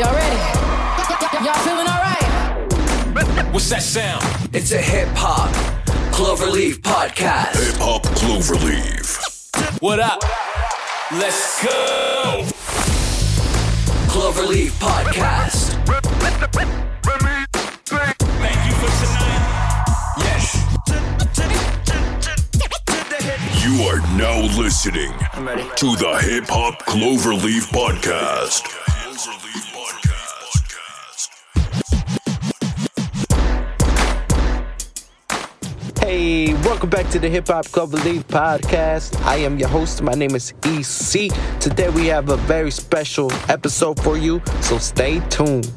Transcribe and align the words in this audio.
Y'all 0.00 0.14
ready? 0.14 0.36
Y'all 1.44 1.60
feeling 1.60 1.86
alright? 1.86 3.52
What's 3.52 3.68
that 3.68 3.82
sound? 3.82 4.24
It's 4.54 4.72
a 4.72 4.78
hip 4.78 5.08
hop 5.12 5.50
Cloverleaf 6.10 6.76
podcast. 6.76 7.52
Hip 7.62 7.76
Hop 7.82 8.02
Cloverleaf. 8.16 9.82
What 9.82 10.00
up? 10.00 10.22
Let's 11.12 11.62
go. 11.62 12.46
Cloverleaf 14.08 14.70
podcast. 14.80 15.76
Thank 18.40 18.60
you 18.64 18.72
for 18.80 18.90
tonight. 19.04 19.84
Yes. 20.16 20.56
You 23.62 23.84
are 23.84 24.00
now 24.16 24.40
listening 24.58 25.12
to 25.76 25.94
the 25.96 26.18
Hip 26.22 26.48
Hop 26.48 26.86
Cloverleaf 26.86 27.68
podcast. 27.68 28.80
Hey, 36.10 36.54
welcome 36.64 36.90
back 36.90 37.08
to 37.10 37.20
the 37.20 37.28
Hip 37.28 37.46
Hop 37.46 37.66
Cloverleaf 37.66 38.24
podcast. 38.24 39.14
I 39.26 39.36
am 39.36 39.60
your 39.60 39.68
host. 39.68 40.02
My 40.02 40.14
name 40.14 40.34
is 40.34 40.52
EC. 40.64 41.30
Today 41.60 41.88
we 41.90 42.08
have 42.08 42.30
a 42.30 42.36
very 42.36 42.72
special 42.72 43.30
episode 43.48 44.02
for 44.02 44.18
you, 44.18 44.42
so 44.60 44.76
stay 44.78 45.20
tuned. 45.28 45.72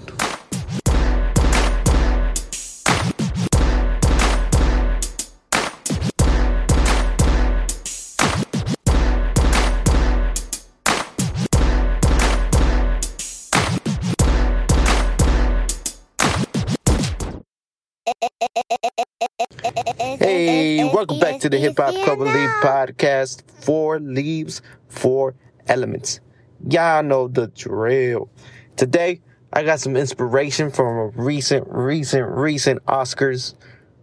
Hey, 20.24 20.82
welcome 20.86 21.20
back 21.20 21.42
to 21.42 21.50
the 21.50 21.58
Hip 21.58 21.76
Hop 21.76 21.94
Cloverleaf 21.94 22.62
podcast. 22.62 23.42
Four 23.62 24.00
leaves, 24.00 24.62
four 24.88 25.36
elements. 25.68 26.22
Y'all 26.66 27.04
know 27.04 27.28
the 27.28 27.48
drill. 27.48 28.30
Today, 28.78 29.20
I 29.52 29.64
got 29.64 29.82
some 29.82 29.98
inspiration 29.98 30.72
from 30.72 30.98
a 30.98 31.08
recent, 31.08 31.68
recent, 31.68 32.26
recent 32.30 32.86
Oscars 32.86 33.56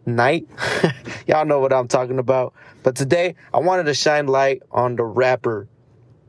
night. 0.04 0.46
Y'all 1.26 1.46
know 1.46 1.58
what 1.58 1.72
I'm 1.72 1.88
talking 1.88 2.18
about. 2.18 2.52
But 2.82 2.96
today, 2.96 3.34
I 3.54 3.60
wanted 3.60 3.84
to 3.84 3.94
shine 3.94 4.26
light 4.26 4.62
on 4.70 4.96
the 4.96 5.04
rapper, 5.04 5.68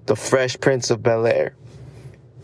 the 0.05 0.16
Fresh 0.16 0.61
Prince 0.61 0.89
of 0.89 1.03
Bel 1.03 1.28
Air, 1.28 1.53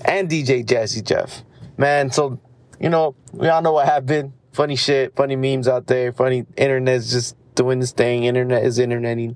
and 0.03 0.29
DJ 0.29 0.65
Jazzy 0.65 1.01
Jeff. 1.01 1.45
Man, 1.77 2.11
so, 2.11 2.41
you 2.77 2.89
know, 2.89 3.15
we 3.31 3.47
all 3.47 3.61
know 3.61 3.71
what 3.71 3.85
happened. 3.85 4.33
Funny 4.57 4.75
shit, 4.75 5.15
funny 5.15 5.35
memes 5.35 5.67
out 5.67 5.85
there, 5.85 6.11
funny 6.11 6.43
internet's 6.57 7.11
just 7.11 7.35
doing 7.53 7.79
this 7.79 7.91
thing. 7.91 8.23
Internet 8.23 8.63
is 8.63 8.79
interneting. 8.79 9.35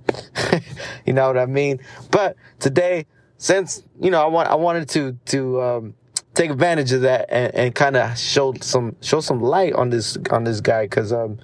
you 1.05 1.13
know 1.13 1.27
what 1.27 1.37
I 1.37 1.45
mean? 1.45 1.79
But 2.09 2.35
today, 2.57 3.05
since, 3.37 3.83
you 3.99 4.09
know, 4.09 4.19
I 4.19 4.25
want, 4.25 4.49
I 4.49 4.55
wanted 4.55 4.89
to, 4.89 5.11
to, 5.25 5.61
um, 5.61 5.93
take 6.33 6.49
advantage 6.49 6.91
of 6.91 7.01
that 7.01 7.27
and, 7.29 7.53
and 7.53 7.75
kind 7.75 7.97
of 7.97 8.17
show 8.17 8.55
some, 8.61 8.95
show 9.01 9.19
some 9.19 9.43
light 9.43 9.73
on 9.73 9.91
this, 9.91 10.17
on 10.31 10.43
this 10.43 10.59
guy. 10.59 10.87
Cause, 10.87 11.13
um, 11.13 11.37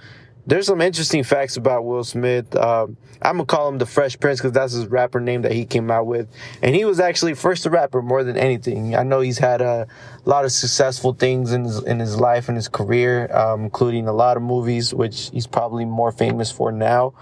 there's 0.48 0.66
some 0.66 0.80
interesting 0.80 1.23
facts 1.23 1.58
about 1.58 1.84
Will 1.84 2.06
Smith. 2.06 2.56
Um, 2.56 2.95
I'm 3.22 3.36
gonna 3.36 3.45
call 3.45 3.67
him 3.67 3.80
the 3.80 3.86
Fresh 3.86 4.17
Prince 4.20 4.40
because 4.40 4.53
that's 4.53 4.72
his 4.72 4.88
rapper 4.88 5.20
name 5.20 5.42
that 5.42 5.52
he 5.52 5.66
came 5.66 5.92
out 5.92 6.08
with, 6.08 6.30
and 6.62 6.73
he 6.73 6.86
was 6.86 7.02
actually 7.02 7.34
first 7.34 7.66
a 7.66 7.70
rapper 7.70 8.02
more 8.02 8.23
than 8.23 8.38
anything. 8.38 8.95
I 8.95 9.03
know 9.03 9.20
he's 9.20 9.40
had 9.40 9.62
a 9.62 9.88
lot 10.23 10.45
of 10.45 10.53
successful 10.53 11.14
things 11.14 11.52
in 11.52 11.66
his 11.66 11.84
in 11.84 12.00
his 12.00 12.18
life 12.18 12.48
and 12.48 12.56
his 12.56 12.70
career, 12.70 13.30
um, 13.36 13.66
including 13.66 14.08
a 14.08 14.14
lot 14.14 14.38
of 14.38 14.44
movies, 14.44 14.94
which 14.94 15.30
he's 15.31 15.47
probably 15.47 15.84
more 15.84 16.13
famous 16.13 16.50
for 16.50 16.72
now. 16.72 17.14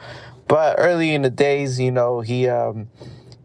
But 0.48 0.76
early 0.78 1.16
in 1.16 1.24
the 1.24 1.32
days, 1.32 1.80
you 1.80 1.92
know, 1.92 2.22
he 2.22 2.48
um, 2.48 2.90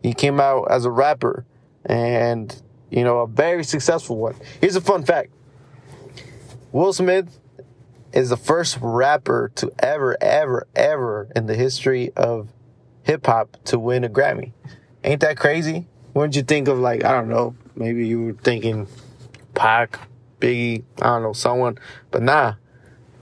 he 0.02 0.12
came 0.12 0.40
out 0.40 0.70
as 0.70 0.84
a 0.84 0.90
rapper, 0.90 1.46
and 1.86 2.54
you 2.90 3.02
know, 3.02 3.20
a 3.20 3.26
very 3.26 3.64
successful 3.64 4.18
one. 4.18 4.34
Here's 4.60 4.76
a 4.76 4.82
fun 4.82 5.04
fact: 5.04 5.30
Will 6.70 6.92
Smith 6.92 7.40
is 8.12 8.30
the 8.30 8.36
first 8.36 8.78
rapper 8.80 9.52
to 9.56 9.72
ever, 9.78 10.16
ever, 10.20 10.66
ever 10.74 11.28
in 11.34 11.46
the 11.46 11.54
history 11.54 12.12
of 12.16 12.48
hip 13.02 13.26
hop 13.26 13.56
to 13.64 13.78
win 13.78 14.04
a 14.04 14.08
Grammy. 14.08 14.52
Ain't 15.04 15.20
that 15.20 15.36
crazy? 15.36 15.86
Wouldn't 16.14 16.36
you 16.36 16.42
think 16.42 16.68
of 16.68 16.78
like, 16.78 17.04
I 17.04 17.12
don't 17.12 17.28
know, 17.28 17.54
maybe 17.76 18.06
you 18.06 18.22
were 18.22 18.32
thinking 18.32 18.88
Pac, 19.54 19.98
Biggie, 20.40 20.84
I 21.00 21.06
don't 21.06 21.22
know, 21.22 21.32
someone, 21.32 21.78
but 22.10 22.22
nah. 22.22 22.54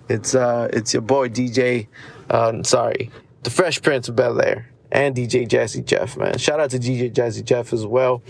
It's 0.08 0.34
uh 0.34 0.68
it's 0.72 0.94
your 0.94 1.02
boy 1.02 1.28
DJ 1.28 1.88
uh 2.30 2.62
sorry, 2.62 3.10
the 3.42 3.50
Fresh 3.50 3.82
Prince 3.82 4.08
of 4.08 4.16
Bel 4.16 4.40
Air 4.40 4.70
and 4.90 5.14
DJ 5.14 5.46
Jazzy 5.46 5.84
Jeff, 5.84 6.16
man. 6.16 6.38
Shout 6.38 6.60
out 6.60 6.70
to 6.70 6.78
DJ 6.78 7.12
Jazzy 7.12 7.44
Jeff 7.44 7.72
as 7.72 7.84
well. 7.84 8.22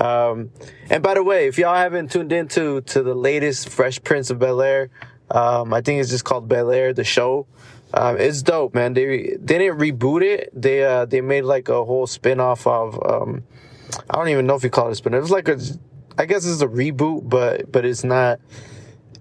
Um, 0.00 0.50
and 0.88 1.02
by 1.02 1.14
the 1.14 1.22
way, 1.22 1.46
if 1.46 1.58
y'all 1.58 1.74
haven't 1.74 2.10
tuned 2.10 2.32
into 2.32 2.80
to 2.82 3.02
the 3.02 3.14
latest 3.14 3.68
Fresh 3.68 4.02
Prince 4.04 4.30
of 4.30 4.38
Bel 4.38 4.62
Air, 4.62 4.90
um, 5.30 5.74
I 5.74 5.80
think 5.80 6.00
it's 6.00 6.10
just 6.10 6.24
called 6.24 6.48
Bel 6.48 6.70
Air, 6.70 6.92
the 6.92 7.04
show. 7.04 7.46
Um, 7.94 8.18
it's 8.18 8.42
dope, 8.42 8.74
man. 8.74 8.92
They 8.94 9.36
they 9.40 9.58
didn't 9.58 9.78
reboot 9.78 10.22
it. 10.22 10.50
They 10.54 10.84
uh 10.84 11.06
they 11.06 11.20
made 11.20 11.42
like 11.42 11.68
a 11.68 11.84
whole 11.84 12.06
spin 12.06 12.38
off 12.38 12.66
of 12.66 13.00
um 13.04 13.44
I 14.10 14.16
don't 14.16 14.28
even 14.28 14.46
know 14.46 14.56
if 14.56 14.62
you 14.62 14.70
call 14.70 14.88
it 14.88 14.92
a 14.92 14.94
spin. 14.94 15.14
It 15.14 15.20
was 15.20 15.30
like 15.30 15.48
a 15.48 15.58
I 16.18 16.26
guess 16.26 16.44
it's 16.44 16.60
a 16.60 16.66
reboot, 16.66 17.28
but 17.28 17.72
but 17.72 17.86
it's 17.86 18.04
not 18.04 18.40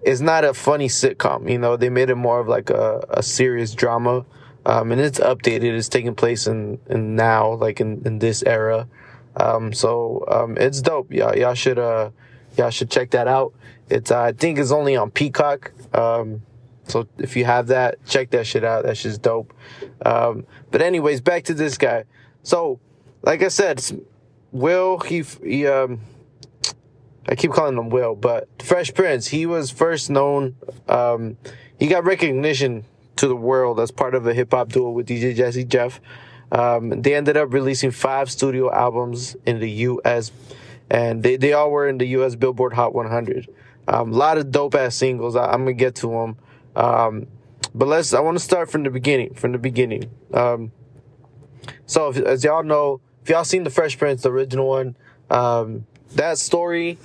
it's 0.01 0.21
not 0.21 0.43
a 0.43 0.53
funny 0.53 0.87
sitcom. 0.87 1.49
You 1.49 1.57
know, 1.57 1.77
they 1.77 1.89
made 1.89 2.09
it 2.09 2.15
more 2.15 2.39
of 2.39 2.47
like 2.47 2.69
a, 2.69 3.05
a 3.09 3.23
serious 3.23 3.73
drama. 3.73 4.25
Um, 4.65 4.91
and 4.91 4.99
it's 4.99 5.19
updated. 5.19 5.77
It's 5.77 5.89
taking 5.89 6.15
place 6.15 6.47
in, 6.47 6.79
in 6.89 7.15
now, 7.15 7.53
like 7.53 7.79
in, 7.79 8.01
in 8.05 8.19
this 8.19 8.43
era. 8.43 8.87
Um, 9.37 9.71
so, 9.71 10.25
um, 10.29 10.57
it's 10.57 10.81
dope. 10.81 11.11
Y'all, 11.11 11.37
y'all 11.37 11.53
should, 11.53 11.79
uh, 11.79 12.11
y'all 12.57 12.69
should 12.69 12.89
check 12.89 13.11
that 13.11 13.27
out. 13.27 13.53
It's, 13.89 14.11
uh, 14.11 14.21
I 14.21 14.31
think 14.33 14.59
it's 14.59 14.71
only 14.71 14.95
on 14.95 15.11
Peacock. 15.11 15.71
Um, 15.93 16.41
so 16.87 17.07
if 17.17 17.35
you 17.35 17.45
have 17.45 17.67
that, 17.67 18.03
check 18.05 18.29
that 18.31 18.47
shit 18.47 18.63
out. 18.63 18.83
That 18.83 18.97
shit's 18.97 19.17
dope. 19.17 19.53
Um, 20.05 20.45
but 20.71 20.81
anyways, 20.81 21.21
back 21.21 21.43
to 21.45 21.53
this 21.53 21.77
guy. 21.77 22.05
So, 22.43 22.79
like 23.23 23.43
I 23.43 23.49
said, 23.49 23.83
Will, 24.51 24.99
he, 24.99 25.23
he, 25.43 25.67
um, 25.67 25.99
I 27.27 27.35
keep 27.35 27.51
calling 27.51 27.77
him 27.77 27.89
Will, 27.89 28.15
but 28.15 28.47
Fresh 28.61 28.93
Prince, 28.93 29.27
he 29.27 29.45
was 29.45 29.69
first 29.69 30.09
known, 30.09 30.55
um, 30.87 31.37
he 31.77 31.87
got 31.87 32.05
recognition 32.05 32.85
to 33.17 33.27
the 33.27 33.35
world 33.35 33.79
as 33.79 33.91
part 33.91 34.15
of 34.15 34.25
a 34.27 34.33
hip 34.33 34.51
hop 34.51 34.69
duo 34.69 34.91
with 34.91 35.07
DJ 35.07 35.35
Jazzy 35.35 35.67
Jeff. 35.67 35.99
Um, 36.51 37.01
they 37.01 37.15
ended 37.15 37.35
up 37.35 37.51
releasing 37.51 37.91
five 37.91 38.31
studio 38.31 38.71
albums 38.73 39.35
in 39.45 39.59
the 39.59 39.69
US, 39.69 40.31
and 40.89 41.21
they, 41.21 41.35
they 41.35 41.51
all 41.51 41.69
were 41.69 41.87
in 41.87 41.97
the 41.97 42.05
US 42.19 42.35
Billboard 42.35 42.73
Hot 42.73 42.93
100. 42.93 43.47
Um, 43.87 44.11
a 44.11 44.15
lot 44.15 44.37
of 44.37 44.51
dope 44.51 44.75
ass 44.75 44.95
singles. 44.95 45.35
I, 45.35 45.53
am 45.53 45.61
gonna 45.61 45.73
get 45.73 45.95
to 45.95 46.09
them. 46.09 46.37
Um, 46.75 47.27
but 47.73 47.87
let's, 47.87 48.13
I 48.13 48.19
want 48.19 48.37
to 48.37 48.43
start 48.43 48.69
from 48.69 48.83
the 48.83 48.89
beginning, 48.89 49.33
from 49.33 49.51
the 49.51 49.57
beginning. 49.57 50.09
Um, 50.33 50.71
so 51.85 52.09
if, 52.09 52.17
as 52.17 52.43
y'all 52.43 52.63
know, 52.63 53.01
if 53.23 53.29
y'all 53.29 53.43
seen 53.43 53.63
the 53.63 53.69
Fresh 53.69 53.97
Prince, 53.97 54.23
the 54.23 54.31
original 54.31 54.67
one, 54.67 54.95
um, 55.29 55.85
that 56.15 56.37
story, 56.37 56.97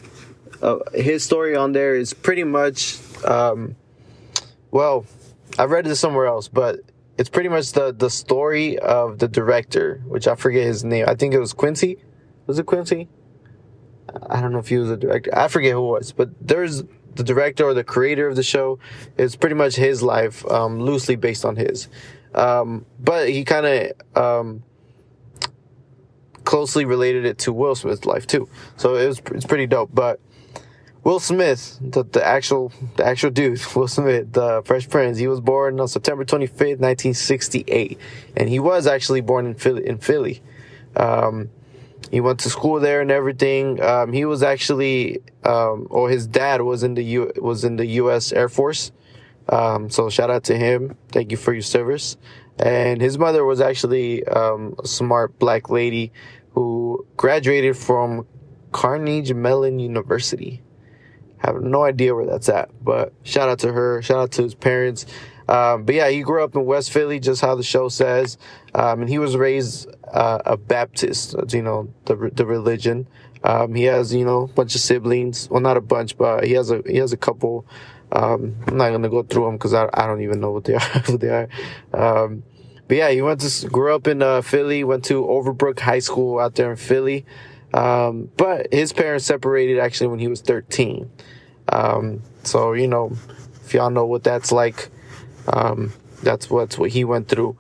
uh, 0.63 0.79
his 0.95 1.25
story 1.25 1.57
on 1.57 1.73
there 1.73 1.95
is 1.95 2.15
pretty 2.15 2.45
much, 2.45 2.99
um, 3.25 3.77
well, 4.71 5.05
I 5.59 5.65
read 5.65 5.87
it 5.87 5.97
somewhere 5.97 6.27
else, 6.27 6.49
but 6.49 6.81
it's 7.19 7.29
pretty 7.29 7.49
much 7.49 7.73
the 7.73 7.93
the 7.93 8.09
story 8.09 8.79
of 8.79 9.19
the 9.19 9.29
director, 9.29 10.03
which 10.07 10.27
I 10.27 10.35
forget 10.35 10.65
his 10.65 10.83
name. 10.83 11.05
I 11.07 11.15
think 11.15 11.35
it 11.35 11.39
was 11.39 11.53
Quincy. 11.53 11.99
Was 12.47 12.59
it 12.59 12.67
Quincy? 12.67 13.09
I 14.29 14.41
don't 14.41 14.53
know 14.53 14.59
if 14.59 14.69
he 14.69 14.79
was 14.79 14.91
a 14.91 14.97
director. 14.97 15.37
I 15.37 15.49
forget 15.49 15.73
who 15.73 15.79
it 15.79 16.01
was, 16.01 16.13
but 16.13 16.31
there's 16.41 16.83
the 17.15 17.25
director 17.25 17.65
or 17.65 17.75
the 17.75 17.85
creator 17.85 18.27
of 18.27 18.37
the 18.37 18.43
show. 18.43 18.79
It's 19.17 19.37
pretty 19.37 19.55
much 19.55 19.77
his 19.77 20.03
life, 20.03 20.47
um, 20.47 20.81
loosely 20.81 21.17
based 21.17 21.45
on 21.45 21.57
his. 21.57 21.89
Um, 22.35 22.87
but 22.99 23.29
he 23.29 23.45
kind 23.45 23.67
of 23.67 24.23
um, 24.23 24.63
closely 26.45 26.85
related 26.85 27.25
it 27.25 27.39
to 27.39 27.53
Will 27.53 27.75
Smith's 27.75 28.07
life 28.07 28.27
too. 28.27 28.49
So 28.77 28.97
it 28.97 29.07
was 29.07 29.23
it's 29.33 29.47
pretty 29.47 29.67
dope. 29.67 29.91
But 29.93 30.21
Will 31.05 31.21
Smith, 31.21 31.79
the, 31.81 32.05
the 32.05 32.25
actual 32.25 32.73
the 32.97 33.05
actual 33.05 33.31
dude, 33.31 33.61
Will 33.77 33.89
Smith, 33.89 34.33
the 34.33 34.63
Fresh 34.65 34.89
Prince, 34.89 35.19
he 35.19 35.29
was 35.29 35.41
born 35.41 35.81
on 35.81 35.89
September 35.89 36.25
25th, 36.25 36.81
1968, 36.81 37.99
and 38.37 38.49
he 38.49 38.59
was 38.59 38.87
actually 38.87 39.21
born 39.21 39.47
in 39.47 39.55
Philly. 39.55 39.87
In 39.87 39.99
Philly. 39.99 40.43
Um, 40.97 41.51
he 42.11 42.21
went 42.21 42.41
to 42.41 42.51
school 42.51 42.81
there 42.81 43.01
and 43.01 43.11
everything. 43.11 43.83
Um, 43.83 44.13
he 44.13 44.25
was 44.25 44.43
actually, 44.43 45.21
um, 45.45 45.87
or 45.91 46.11
his 46.11 46.27
dad 46.27 46.63
was 46.63 46.83
in 46.83 46.95
the 46.95 47.03
U 47.03 47.33
was 47.41 47.65
in 47.65 47.77
the 47.77 47.87
U.S. 47.87 48.33
Air 48.33 48.49
Force. 48.49 48.93
Um, 49.49 49.91
so 49.91 50.09
shout 50.09 50.31
out 50.31 50.45
to 50.45 50.57
him. 50.57 50.97
Thank 51.11 51.31
you 51.31 51.37
for 51.37 51.53
your 51.53 51.63
service. 51.63 52.17
And 52.59 53.01
his 53.01 53.19
mother 53.19 53.45
was 53.45 53.61
actually 53.61 54.25
um, 54.27 54.75
a 54.83 54.87
smart 54.87 55.39
black 55.39 55.71
lady 55.71 56.13
who 56.53 57.07
graduated 57.17 57.77
from 57.77 58.27
Carnegie 58.73 59.35
Mellon 59.35 59.79
University. 59.79 60.63
Have 61.39 61.61
no 61.61 61.83
idea 61.83 62.15
where 62.15 62.27
that's 62.27 62.49
at, 62.49 62.71
but 62.85 63.13
shout 63.25 63.49
out 63.49 63.59
to 63.61 63.73
her. 63.73 64.01
Shout 64.03 64.19
out 64.19 64.33
to 64.33 64.43
his 64.43 64.55
parents. 64.55 65.07
Um, 65.49 65.85
but 65.85 65.95
yeah, 65.95 66.09
he 66.09 66.23
grew 66.23 66.45
up 66.45 66.55
in 66.55 66.65
West 66.65 66.93
Philly, 66.93 67.19
just 67.19 67.41
how 67.41 67.57
the 67.57 67.65
show 67.65 67.89
says, 67.89 68.39
um, 68.75 69.01
and 69.01 69.11
he 69.11 69.19
was 69.19 69.37
raised 69.37 69.89
uh, 70.13 70.41
a 70.45 70.57
Baptist. 70.57 71.35
You 71.51 71.63
know, 71.63 71.93
the 72.05 72.31
the 72.33 72.47
religion. 72.47 73.07
Um, 73.45 73.75
he 73.75 73.85
has 73.85 74.15
you 74.15 74.25
know 74.25 74.45
a 74.45 74.49
bunch 74.49 74.75
of 74.75 74.81
siblings. 74.81 75.49
Well, 75.51 75.61
not 75.61 75.77
a 75.77 75.81
bunch, 75.81 76.17
but 76.17 76.47
he 76.47 76.53
has 76.53 76.71
a 76.71 76.83
he 76.87 76.97
has 76.99 77.13
a 77.13 77.17
couple. 77.17 77.67
Um, 78.13 78.57
I'm 78.67 78.77
not 78.77 78.91
gonna 78.91 79.09
go 79.09 79.23
through 79.23 79.47
them 79.47 79.57
because 79.57 79.75
I, 79.75 79.89
I 79.95 80.07
don't 80.07 80.23
even 80.23 80.41
know 80.41 80.53
what 80.53 80.65
they 80.65 80.75
are. 80.77 80.81
who 80.81 81.19
they 81.19 81.29
are. 81.29 81.49
Um, 81.93 82.45
but 82.87 82.97
yeah, 82.97 83.11
he 83.11 83.23
went 83.23 83.41
to 83.41 83.69
grew 83.69 83.95
up 83.95 84.07
in 84.07 84.23
uh, 84.23 84.43
Philly. 84.43 84.85
Went 84.85 85.05
to 85.07 85.25
Overbrook 85.25 85.81
High 85.81 86.01
School 86.01 86.39
out 86.39 86.55
there 86.55 86.71
in 86.71 86.77
Philly. 86.77 87.25
Um, 87.75 88.31
but 88.37 88.73
his 88.73 88.93
parents 88.93 89.25
separated 89.25 89.79
actually 89.79 90.09
when 90.09 90.19
he 90.19 90.29
was 90.29 90.43
13. 90.43 91.11
Um, 91.71 92.23
so 92.45 92.75
you 92.75 92.87
know, 92.87 93.13
if 93.65 93.73
y'all 93.73 93.91
know 93.91 94.05
what 94.05 94.25
that's 94.25 94.53
like, 94.53 94.91
um, 95.49 95.93
that's 96.23 96.51
what's 96.51 96.77
what 96.77 96.91
he 96.91 97.05
went 97.05 97.29
through. 97.29 97.57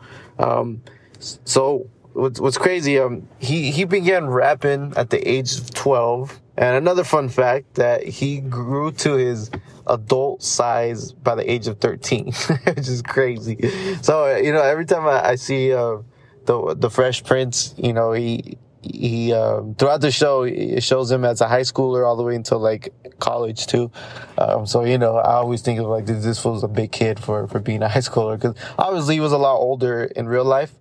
So 1.44 1.88
what's 2.14 2.40
what's 2.40 2.58
crazy? 2.58 2.98
Um, 2.98 3.28
he 3.38 3.70
he 3.70 3.84
began 3.84 4.28
rapping 4.28 4.92
at 4.96 5.10
the 5.10 5.26
age 5.28 5.58
of 5.58 5.72
12. 5.74 6.40
And 6.56 6.76
another 6.76 7.02
fun 7.02 7.30
fact 7.30 7.74
that 7.74 8.04
he 8.04 8.40
grew 8.40 8.92
to 8.92 9.14
his 9.14 9.50
adult 9.86 10.42
size 10.42 11.12
by 11.12 11.34
the 11.34 11.50
age 11.50 11.66
of 11.66 11.78
13, 11.78 12.26
which 12.66 12.88
is 12.88 13.02
crazy. 13.02 13.56
So, 14.02 14.36
you 14.36 14.52
know, 14.52 14.62
every 14.62 14.84
time 14.84 15.06
I, 15.06 15.30
I 15.30 15.34
see, 15.36 15.72
uh, 15.72 15.98
the, 16.44 16.74
the 16.74 16.90
Fresh 16.90 17.24
Prince, 17.24 17.74
you 17.78 17.92
know, 17.92 18.12
he, 18.12 18.58
he, 18.82 19.32
um, 19.32 19.74
throughout 19.76 20.00
the 20.00 20.10
show, 20.10 20.42
it 20.42 20.82
shows 20.82 21.10
him 21.10 21.24
as 21.24 21.40
a 21.40 21.48
high 21.48 21.62
schooler 21.62 22.06
all 22.06 22.16
the 22.16 22.22
way 22.22 22.34
until 22.34 22.58
like 22.58 22.92
college 23.18 23.66
too. 23.66 23.90
Um, 24.36 24.66
so, 24.66 24.84
you 24.84 24.98
know, 24.98 25.16
I 25.16 25.34
always 25.34 25.62
think 25.62 25.78
of 25.80 25.86
like, 25.86 26.06
this, 26.06 26.24
this 26.24 26.44
was 26.44 26.62
a 26.64 26.68
big 26.68 26.92
kid 26.92 27.18
for, 27.18 27.46
for 27.46 27.60
being 27.60 27.82
a 27.82 27.88
high 27.88 28.00
schooler. 28.00 28.40
Cause 28.40 28.54
obviously 28.78 29.14
he 29.14 29.20
was 29.20 29.32
a 29.32 29.38
lot 29.38 29.56
older 29.56 30.04
in 30.04 30.26
real 30.28 30.44
life, 30.44 30.74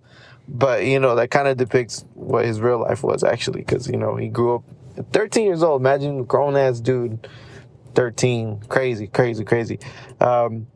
but 0.48 0.84
you 0.84 0.98
know, 0.98 1.14
that 1.16 1.30
kind 1.30 1.48
of 1.48 1.56
depicts 1.56 2.04
what 2.14 2.44
his 2.44 2.60
real 2.60 2.80
life 2.80 3.02
was 3.02 3.24
actually. 3.24 3.62
Cause, 3.62 3.88
you 3.88 3.96
know, 3.96 4.16
he 4.16 4.28
grew 4.28 4.56
up 4.56 4.64
13 5.12 5.44
years 5.44 5.62
old. 5.62 5.80
Imagine 5.80 6.24
grown 6.24 6.56
ass 6.56 6.80
dude, 6.80 7.28
13. 7.94 8.62
Crazy, 8.68 9.06
crazy, 9.06 9.44
crazy. 9.44 9.78
Um, 10.20 10.66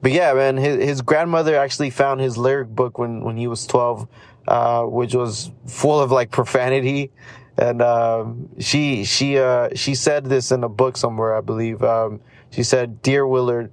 but 0.00 0.12
yeah, 0.12 0.32
man, 0.32 0.56
his, 0.56 0.82
his 0.82 1.02
grandmother 1.02 1.56
actually 1.56 1.90
found 1.90 2.20
his 2.20 2.38
lyric 2.38 2.68
book 2.68 2.98
when, 2.98 3.22
when 3.22 3.36
he 3.36 3.46
was 3.48 3.66
12, 3.66 4.08
uh, 4.46 4.82
which 4.84 5.14
was 5.14 5.50
full 5.66 6.00
of 6.00 6.10
like 6.10 6.30
profanity. 6.30 7.10
And, 7.56 7.82
um, 7.82 8.48
she, 8.60 9.04
she, 9.04 9.38
uh, 9.38 9.70
she 9.74 9.96
said 9.96 10.26
this 10.26 10.52
in 10.52 10.62
a 10.62 10.68
book 10.68 10.96
somewhere, 10.96 11.36
I 11.36 11.40
believe. 11.40 11.82
Um, 11.82 12.20
she 12.50 12.62
said, 12.62 13.02
Dear 13.02 13.26
Willard, 13.26 13.72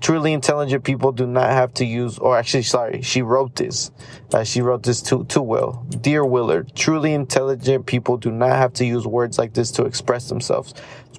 truly 0.00 0.32
intelligent 0.32 0.84
people 0.84 1.12
do 1.12 1.26
not 1.26 1.50
have 1.50 1.72
to 1.74 1.84
use, 1.84 2.18
or 2.18 2.36
actually, 2.36 2.62
sorry, 2.62 3.02
she 3.02 3.22
wrote 3.22 3.56
this. 3.56 3.90
Uh, 4.32 4.44
she 4.44 4.60
wrote 4.60 4.82
this 4.82 5.02
to, 5.02 5.24
to 5.26 5.40
Will. 5.40 5.84
Dear 6.00 6.24
Willard, 6.24 6.74
truly 6.74 7.12
intelligent 7.14 7.86
people 7.86 8.16
do 8.16 8.30
not 8.30 8.50
have 8.50 8.72
to 8.74 8.84
use 8.84 9.06
words 9.06 9.38
like 9.38 9.54
this 9.54 9.70
to 9.72 9.84
express 9.84 10.28
themselves. 10.28 10.74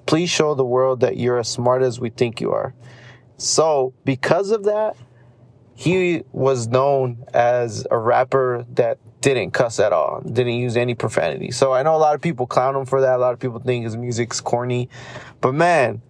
Please 0.05 0.29
show 0.29 0.53
the 0.53 0.65
world 0.65 1.01
that 1.01 1.17
you're 1.17 1.39
as 1.39 1.49
smart 1.49 1.81
as 1.81 1.99
we 1.99 2.09
think 2.09 2.39
you 2.39 2.51
are. 2.51 2.73
So, 3.37 3.93
because 4.05 4.51
of 4.51 4.63
that, 4.63 4.95
he 5.75 6.23
was 6.31 6.67
known 6.67 7.23
as 7.33 7.85
a 7.91 7.97
rapper 7.97 8.65
that 8.73 8.97
didn't 9.21 9.51
cuss 9.51 9.79
at 9.79 9.93
all, 9.93 10.21
didn't 10.21 10.55
use 10.55 10.75
any 10.75 10.95
profanity. 10.95 11.51
So 11.51 11.71
I 11.71 11.83
know 11.83 11.95
a 11.95 11.97
lot 11.97 12.15
of 12.15 12.21
people 12.21 12.47
clown 12.47 12.75
him 12.75 12.85
for 12.85 13.01
that. 13.01 13.15
A 13.15 13.17
lot 13.17 13.33
of 13.33 13.39
people 13.39 13.59
think 13.59 13.83
his 13.83 13.95
music's 13.95 14.41
corny, 14.41 14.89
but 15.39 15.53
man, 15.53 16.01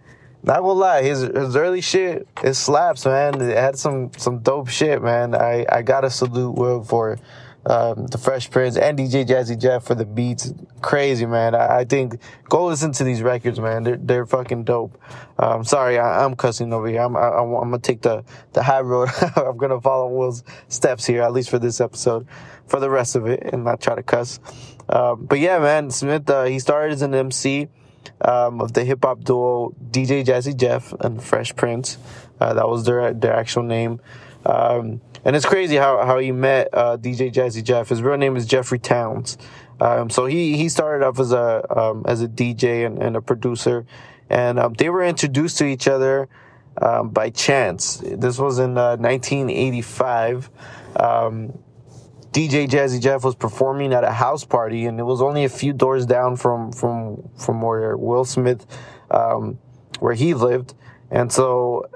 not 0.43 0.61
gonna 0.61 0.73
lie, 0.73 1.01
his 1.03 1.21
his 1.21 1.55
early 1.55 1.81
shit 1.81 2.27
it 2.43 2.53
slaps, 2.53 3.05
man. 3.05 3.41
It 3.41 3.57
had 3.57 3.77
some 3.77 4.11
some 4.17 4.39
dope 4.39 4.69
shit, 4.69 5.01
man. 5.01 5.35
I 5.35 5.65
I 5.69 5.81
gotta 5.81 6.09
salute 6.09 6.55
Will 6.55 6.83
for 6.83 7.17
um, 7.67 8.07
the 8.07 8.17
Fresh 8.17 8.49
Prince 8.49 8.77
and 8.77 8.97
DJ 8.97 9.25
Jazzy 9.25 9.59
Jeff 9.59 9.83
for 9.83 9.93
the 9.93 10.05
beats. 10.05 10.53
Crazy, 10.81 11.25
man. 11.25 11.53
I, 11.53 11.79
I 11.79 11.85
think 11.85 12.19
go 12.47 12.65
listen 12.65 12.93
to 12.93 13.03
these 13.03 13.21
records, 13.21 13.59
man. 13.59 13.83
They're 13.83 13.97
they're 13.97 14.25
fucking 14.25 14.63
dope. 14.63 14.97
Um, 15.37 15.65
sorry, 15.65 15.99
I, 15.99 16.23
am 16.23 16.35
cussing 16.35 16.71
over 16.71 16.87
here. 16.87 17.01
I'm 17.01 17.17
I, 17.17 17.41
am 17.41 17.51
gonna 17.51 17.79
take 17.79 18.01
the 18.01 18.23
the 18.53 18.63
high 18.63 18.81
road. 18.81 19.09
I'm 19.35 19.57
gonna 19.57 19.81
follow 19.81 20.07
Will's 20.07 20.43
steps 20.69 21.05
here, 21.05 21.23
at 21.23 21.33
least 21.33 21.49
for 21.49 21.59
this 21.59 21.81
episode. 21.81 22.27
For 22.67 22.79
the 22.79 22.89
rest 22.89 23.15
of 23.15 23.27
it, 23.27 23.43
and 23.51 23.63
not 23.63 23.81
try 23.81 23.95
to 23.95 24.03
cuss. 24.03 24.39
Um, 24.89 25.25
but 25.25 25.39
yeah, 25.39 25.59
man, 25.59 25.91
Smith. 25.91 26.29
Uh, 26.29 26.45
he 26.45 26.59
started 26.59 26.93
as 26.93 27.01
an 27.01 27.13
MC 27.13 27.67
um, 28.21 28.61
of 28.61 28.73
the 28.73 28.83
hip 28.83 29.03
hop 29.03 29.23
duo 29.23 29.75
DJ 29.91 30.25
Jazzy 30.25 30.55
Jeff 30.55 30.93
and 30.93 31.21
Fresh 31.23 31.55
Prince. 31.55 31.97
Uh, 32.39 32.53
that 32.53 32.67
was 32.67 32.85
their 32.85 33.13
their 33.13 33.33
actual 33.33 33.63
name. 33.63 33.99
Um, 34.45 35.01
and 35.25 35.35
it's 35.35 35.45
crazy 35.45 35.75
how, 35.75 36.05
how 36.05 36.19
he 36.19 36.31
met 36.31 36.69
uh, 36.71 36.95
DJ 36.97 37.33
Jazzy 37.33 37.61
Jeff. 37.61 37.89
His 37.89 38.01
real 38.01 38.17
name 38.17 38.37
is 38.37 38.45
Jeffrey 38.45 38.79
Townes. 38.79 39.37
Um, 39.81 40.09
so 40.09 40.25
he, 40.25 40.57
he 40.57 40.69
started 40.69 41.05
off 41.05 41.19
as 41.19 41.31
a 41.31 41.65
um, 41.77 42.03
as 42.07 42.21
a 42.21 42.27
DJ 42.27 42.85
and, 42.85 43.01
and 43.01 43.15
a 43.15 43.21
producer, 43.21 43.85
and 44.29 44.57
um, 44.57 44.73
they 44.73 44.89
were 44.89 45.03
introduced 45.03 45.57
to 45.59 45.65
each 45.65 45.87
other 45.87 46.29
um, 46.81 47.09
by 47.09 47.29
chance. 47.29 47.97
This 48.03 48.39
was 48.39 48.59
in 48.59 48.77
uh, 48.77 48.97
1985. 48.97 50.49
DJ 52.31 52.67
Jazzy 52.67 53.01
Jeff 53.01 53.23
was 53.23 53.35
performing 53.35 53.93
at 53.93 54.03
a 54.03 54.11
house 54.11 54.43
party, 54.43 54.85
and 54.85 54.99
it 54.99 55.03
was 55.03 55.21
only 55.21 55.43
a 55.43 55.49
few 55.49 55.73
doors 55.73 56.05
down 56.05 56.35
from 56.35 56.71
from 56.71 57.29
from 57.37 57.61
where 57.61 57.97
Will 57.97 58.25
Smith, 58.25 58.65
um, 59.11 59.59
where 59.99 60.13
he 60.13 60.33
lived, 60.33 60.73
and 61.09 61.31
so 61.31 61.89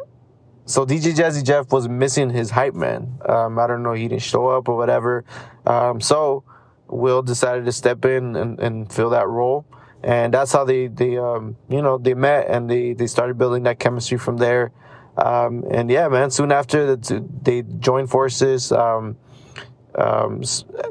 so 0.65 0.85
DJ 0.85 1.13
Jazzy 1.13 1.43
Jeff 1.43 1.71
was 1.71 1.89
missing 1.89 2.29
his 2.29 2.49
hype 2.51 2.73
man. 2.73 3.19
Um, 3.27 3.59
I 3.59 3.67
don't 3.67 3.83
know, 3.83 3.93
he 3.93 4.07
didn't 4.07 4.21
show 4.21 4.47
up 4.47 4.69
or 4.69 4.77
whatever. 4.77 5.25
Um, 5.65 5.99
so 5.99 6.43
Will 6.87 7.21
decided 7.21 7.65
to 7.65 7.71
step 7.71 8.05
in 8.05 8.35
and, 8.35 8.59
and 8.59 8.91
fill 8.91 9.09
that 9.09 9.27
role. 9.27 9.65
And 10.03 10.33
that's 10.33 10.51
how 10.51 10.63
they, 10.63 10.87
they, 10.87 11.17
um, 11.17 11.57
you 11.69 11.81
know, 11.81 11.97
they 11.97 12.13
met 12.13 12.47
and 12.47 12.69
they, 12.69 12.93
they 12.93 13.07
started 13.07 13.37
building 13.37 13.63
that 13.63 13.79
chemistry 13.79 14.17
from 14.17 14.37
there. 14.37 14.71
Um, 15.17 15.65
and 15.69 15.89
yeah, 15.89 16.07
man, 16.07 16.31
soon 16.31 16.51
after 16.51 16.95
they 16.95 17.63
joined 17.63 18.09
forces, 18.09 18.71
um, 18.71 19.17
um, 19.95 20.43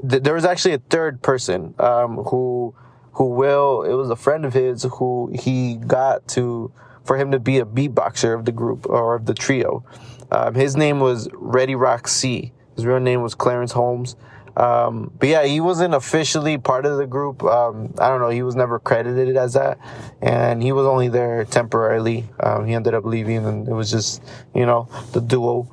there 0.03 0.35
was 0.35 0.45
actually 0.45 0.75
a 0.75 0.79
third 0.79 1.23
person, 1.23 1.75
um, 1.79 2.17
who, 2.17 2.75
who 3.13 3.27
will, 3.27 3.83
it 3.83 3.95
was 3.95 4.11
a 4.11 4.17
friend 4.17 4.45
of 4.45 4.53
his 4.53 4.83
who 4.83 5.33
he 5.35 5.77
got 5.77 6.27
to, 6.29 6.73
for 7.05 7.17
him 7.17 7.33
to 7.33 7.39
be 7.39 7.59
a 7.59 7.65
beatboxer 7.65 8.35
of 8.35 8.45
the 8.45 8.53
group 8.53 8.87
or 8.89 9.15
of 9.15 9.27
the 9.27 9.35
trio. 9.35 9.85
Um, 10.31 10.55
his 10.55 10.77
name 10.77 11.01
was 11.01 11.29
Ready 11.33 11.75
Rock 11.75 12.07
C. 12.09 12.53
His 12.77 12.87
real 12.87 13.01
name 13.01 13.23
was 13.23 13.35
Clarence 13.35 13.73
Holmes. 13.73 14.17
Um, 14.57 15.13
but 15.19 15.29
yeah, 15.29 15.45
he 15.45 15.61
wasn't 15.61 15.95
officially 15.95 16.59
part 16.59 16.85
of 16.85 16.99
the 16.99 17.07
group. 17.07 17.43
Um, 17.43 17.95
I 17.99 18.09
don't 18.09 18.21
know. 18.21 18.29
He 18.29 18.43
was 18.43 18.57
never 18.57 18.79
credited 18.79 19.37
as 19.37 19.55
that, 19.55 19.79
and 20.21 20.63
he 20.63 20.73
was 20.73 20.87
only 20.87 21.09
there 21.09 21.45
temporarily. 21.45 22.29
Um, 22.41 22.67
he 22.67 22.75
ended 22.75 22.95
up 22.95 23.05
leaving, 23.05 23.47
and 23.47 23.69
it 23.69 23.73
was 23.73 23.91
just 23.91 24.23
you 24.55 24.67
know 24.67 24.89
the 25.13 25.21
duo. 25.21 25.69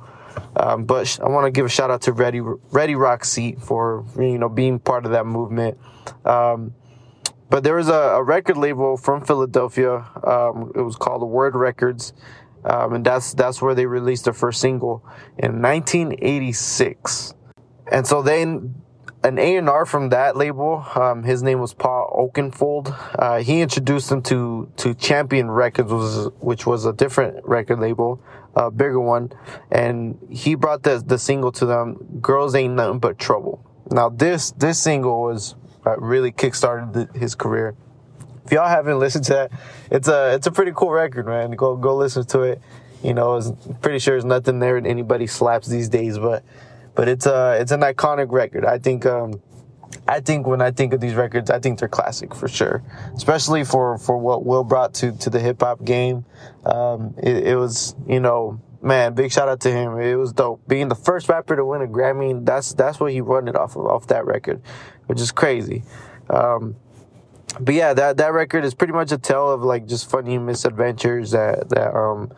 Um, 0.56 0.84
but 0.84 1.18
I 1.22 1.28
want 1.28 1.46
to 1.46 1.50
give 1.50 1.66
a 1.66 1.68
shout 1.68 1.90
out 1.90 2.02
to 2.02 2.12
Ready 2.12 2.40
Ready 2.40 2.94
Rock 2.94 3.24
C 3.24 3.56
for 3.60 4.04
you 4.18 4.38
know 4.38 4.48
being 4.48 4.78
part 4.78 5.04
of 5.04 5.12
that 5.12 5.26
movement. 5.26 5.78
Um, 6.24 6.74
but 7.50 7.64
there 7.64 7.76
was 7.76 7.88
a, 7.88 7.92
a 7.92 8.22
record 8.22 8.56
label 8.56 8.96
from 8.96 9.24
Philadelphia. 9.24 10.06
Um, 10.22 10.72
it 10.74 10.82
was 10.82 10.96
called 10.96 11.22
Word 11.28 11.54
Records, 11.54 12.12
um, 12.64 12.94
and 12.94 13.04
that's 13.04 13.32
that's 13.34 13.62
where 13.62 13.74
they 13.74 13.86
released 13.86 14.24
their 14.24 14.34
first 14.34 14.60
single 14.60 15.04
in 15.38 15.62
1986. 15.62 17.34
And 17.90 18.06
so 18.06 18.20
then 18.20 18.74
an 19.24 19.38
A&R 19.38 19.84
from 19.84 20.10
that 20.10 20.36
label, 20.36 20.84
um, 20.94 21.24
his 21.24 21.42
name 21.42 21.60
was 21.60 21.74
Paul 21.74 22.30
Oakenfold. 22.34 22.94
Uh, 23.18 23.38
he 23.38 23.60
introduced 23.60 24.10
him 24.12 24.22
to 24.22 24.70
to 24.76 24.94
Champion 24.94 25.50
Records, 25.50 25.90
which 25.90 25.98
was, 25.98 26.32
which 26.40 26.66
was 26.66 26.84
a 26.84 26.92
different 26.92 27.44
record 27.44 27.80
label, 27.80 28.22
a 28.54 28.70
bigger 28.70 29.00
one, 29.00 29.32
and 29.70 30.18
he 30.30 30.54
brought 30.54 30.84
the 30.84 31.02
the 31.04 31.18
single 31.18 31.50
to 31.52 31.66
them. 31.66 32.20
Girls 32.20 32.54
ain't 32.54 32.74
nothing 32.74 33.00
but 33.00 33.18
trouble. 33.18 33.64
Now 33.90 34.08
this 34.08 34.52
this 34.52 34.78
single 34.78 35.22
was 35.22 35.56
uh, 35.84 35.96
really 35.98 36.30
kickstarted 36.30 37.16
his 37.16 37.34
career. 37.34 37.74
If 38.44 38.52
y'all 38.52 38.68
haven't 38.68 38.98
listened 38.98 39.24
to 39.24 39.32
that, 39.34 39.52
it's 39.90 40.08
a 40.08 40.34
it's 40.34 40.46
a 40.46 40.52
pretty 40.52 40.72
cool 40.74 40.90
record, 40.90 41.26
man. 41.26 41.50
Go 41.52 41.76
go 41.76 41.96
listen 41.96 42.24
to 42.26 42.42
it. 42.42 42.60
You 43.02 43.14
know, 43.14 43.36
it's 43.36 43.52
pretty 43.80 43.98
sure 44.00 44.14
there's 44.14 44.24
nothing 44.24 44.58
there 44.58 44.80
that 44.80 44.88
anybody 44.88 45.26
slaps 45.26 45.68
these 45.68 45.88
days, 45.88 46.18
but 46.18 46.44
but 46.98 47.06
it's 47.06 47.26
a 47.26 47.56
it's 47.60 47.70
an 47.70 47.82
iconic 47.82 48.32
record. 48.32 48.64
I 48.64 48.78
think 48.78 49.06
um, 49.06 49.40
I 50.08 50.18
think 50.18 50.48
when 50.48 50.60
I 50.60 50.72
think 50.72 50.92
of 50.92 51.00
these 51.00 51.14
records, 51.14 51.48
I 51.48 51.60
think 51.60 51.78
they're 51.78 51.88
classic 51.88 52.34
for 52.34 52.48
sure, 52.48 52.82
especially 53.14 53.62
for 53.62 53.98
for 53.98 54.18
what 54.18 54.44
Will 54.44 54.64
brought 54.64 54.94
to 54.94 55.12
to 55.12 55.30
the 55.30 55.38
hip 55.38 55.60
hop 55.60 55.84
game. 55.84 56.24
Um, 56.66 57.14
it, 57.22 57.46
it 57.46 57.56
was 57.56 57.94
you 58.08 58.18
know 58.18 58.60
man, 58.82 59.14
big 59.14 59.30
shout 59.30 59.48
out 59.48 59.60
to 59.60 59.70
him. 59.70 59.96
It 60.00 60.16
was 60.16 60.32
dope. 60.32 60.66
Being 60.66 60.88
the 60.88 60.96
first 60.96 61.28
rapper 61.28 61.54
to 61.54 61.64
win 61.64 61.82
a 61.82 61.86
Grammy, 61.86 62.44
that's 62.44 62.74
that's 62.74 62.98
what 62.98 63.12
he 63.12 63.20
run 63.20 63.46
it 63.46 63.54
off 63.54 63.76
of, 63.76 63.86
off 63.86 64.08
that 64.08 64.26
record, 64.26 64.60
which 65.06 65.20
is 65.20 65.30
crazy. 65.30 65.84
Um, 66.28 66.74
but 67.60 67.76
yeah, 67.76 67.94
that 67.94 68.16
that 68.16 68.32
record 68.32 68.64
is 68.64 68.74
pretty 68.74 68.92
much 68.92 69.12
a 69.12 69.18
tale 69.18 69.52
of 69.52 69.62
like 69.62 69.86
just 69.86 70.10
funny 70.10 70.36
misadventures 70.36 71.30
that 71.30 71.68
that 71.68 71.94
um 71.94 72.32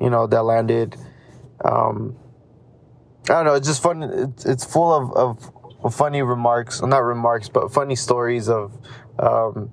you 0.00 0.08
know 0.08 0.26
that 0.26 0.44
landed. 0.44 0.96
Um, 1.62 2.16
I 3.30 3.34
don't 3.34 3.44
know. 3.44 3.54
It's 3.54 3.66
just 3.66 3.82
fun. 3.82 4.02
It's, 4.02 4.46
it's 4.46 4.64
full 4.64 4.92
of, 4.92 5.52
of, 5.82 5.94
funny 5.94 6.22
remarks, 6.22 6.82
not 6.82 6.98
remarks, 6.98 7.48
but 7.48 7.72
funny 7.72 7.94
stories 7.96 8.48
of, 8.48 8.76
um, 9.18 9.72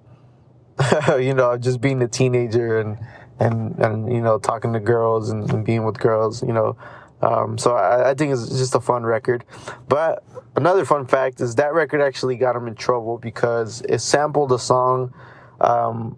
you 1.19 1.33
know, 1.33 1.57
just 1.57 1.81
being 1.81 2.01
a 2.01 2.07
teenager 2.07 2.79
and 2.79 2.97
and 3.39 3.77
and 3.79 4.13
you 4.13 4.21
know 4.21 4.39
talking 4.39 4.73
to 4.73 4.79
girls 4.79 5.29
and, 5.29 5.49
and 5.51 5.65
being 5.65 5.83
with 5.83 5.99
girls. 5.99 6.41
You 6.43 6.53
know, 6.53 6.77
um, 7.21 7.57
so 7.57 7.75
I, 7.75 8.11
I 8.11 8.13
think 8.13 8.33
it's 8.33 8.49
just 8.49 8.75
a 8.75 8.81
fun 8.81 9.03
record. 9.03 9.45
But 9.87 10.23
another 10.55 10.85
fun 10.85 11.05
fact 11.05 11.41
is 11.41 11.55
that 11.55 11.73
record 11.73 12.01
actually 12.01 12.35
got 12.37 12.55
him 12.55 12.67
in 12.67 12.75
trouble 12.75 13.17
because 13.17 13.81
it 13.87 13.99
sampled 13.99 14.51
a 14.51 14.59
song. 14.59 15.13
Um, 15.61 16.17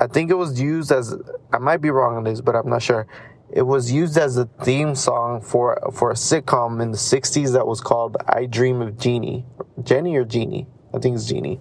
I 0.00 0.08
think 0.08 0.30
it 0.30 0.34
was 0.34 0.60
used 0.60 0.90
as 0.90 1.14
I 1.52 1.58
might 1.58 1.76
be 1.76 1.90
wrong 1.90 2.16
on 2.16 2.24
this, 2.24 2.40
but 2.40 2.56
I'm 2.56 2.68
not 2.68 2.82
sure. 2.82 3.06
It 3.52 3.62
was 3.62 3.92
used 3.92 4.16
as 4.16 4.36
a 4.36 4.46
theme 4.62 4.94
song 4.94 5.40
for 5.40 5.78
for 5.92 6.10
a 6.10 6.14
sitcom 6.14 6.80
in 6.80 6.90
the 6.90 6.96
'60s 6.96 7.52
that 7.52 7.66
was 7.66 7.80
called 7.80 8.16
"I 8.26 8.46
Dream 8.46 8.80
of 8.80 8.98
Jeannie," 8.98 9.44
Jenny 9.82 10.16
or 10.16 10.24
Jeannie. 10.24 10.66
I 10.94 10.98
think 10.98 11.16
it's 11.16 11.26
Jeannie. 11.26 11.60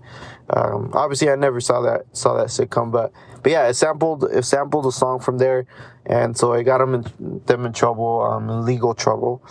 Um, 0.49 0.91
obviously, 0.93 1.29
I 1.29 1.35
never 1.35 1.61
saw 1.61 1.81
that 1.81 2.05
saw 2.13 2.35
that 2.35 2.47
sitcom, 2.47 2.91
but 2.91 3.11
but 3.43 3.51
yeah, 3.51 3.67
it 3.67 3.73
sampled 3.73 4.23
it 4.23 4.43
sampled 4.45 4.85
a 4.85 4.91
song 4.91 5.19
from 5.19 5.37
there, 5.37 5.65
and 6.05 6.37
so 6.37 6.53
it 6.53 6.63
got 6.63 6.79
them 6.79 6.95
in, 6.95 7.41
them 7.45 7.65
in 7.65 7.73
trouble, 7.73 8.21
um, 8.21 8.49
in 8.49 8.65
legal 8.65 8.93
trouble. 8.93 9.43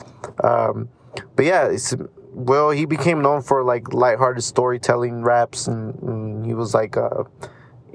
Um, 0.43 0.89
but 1.37 1.45
yeah, 1.45 1.67
it's, 1.67 1.95
well, 2.33 2.71
he 2.71 2.85
became 2.85 3.23
known 3.23 3.43
for 3.43 3.65
like 3.65 3.93
lighthearted 3.93 4.45
storytelling 4.45 5.23
raps, 5.23 5.67
and, 5.67 5.95
and 6.03 6.47
he 6.47 6.55
was 6.55 6.75
like, 6.75 6.97
uh, 6.97 7.25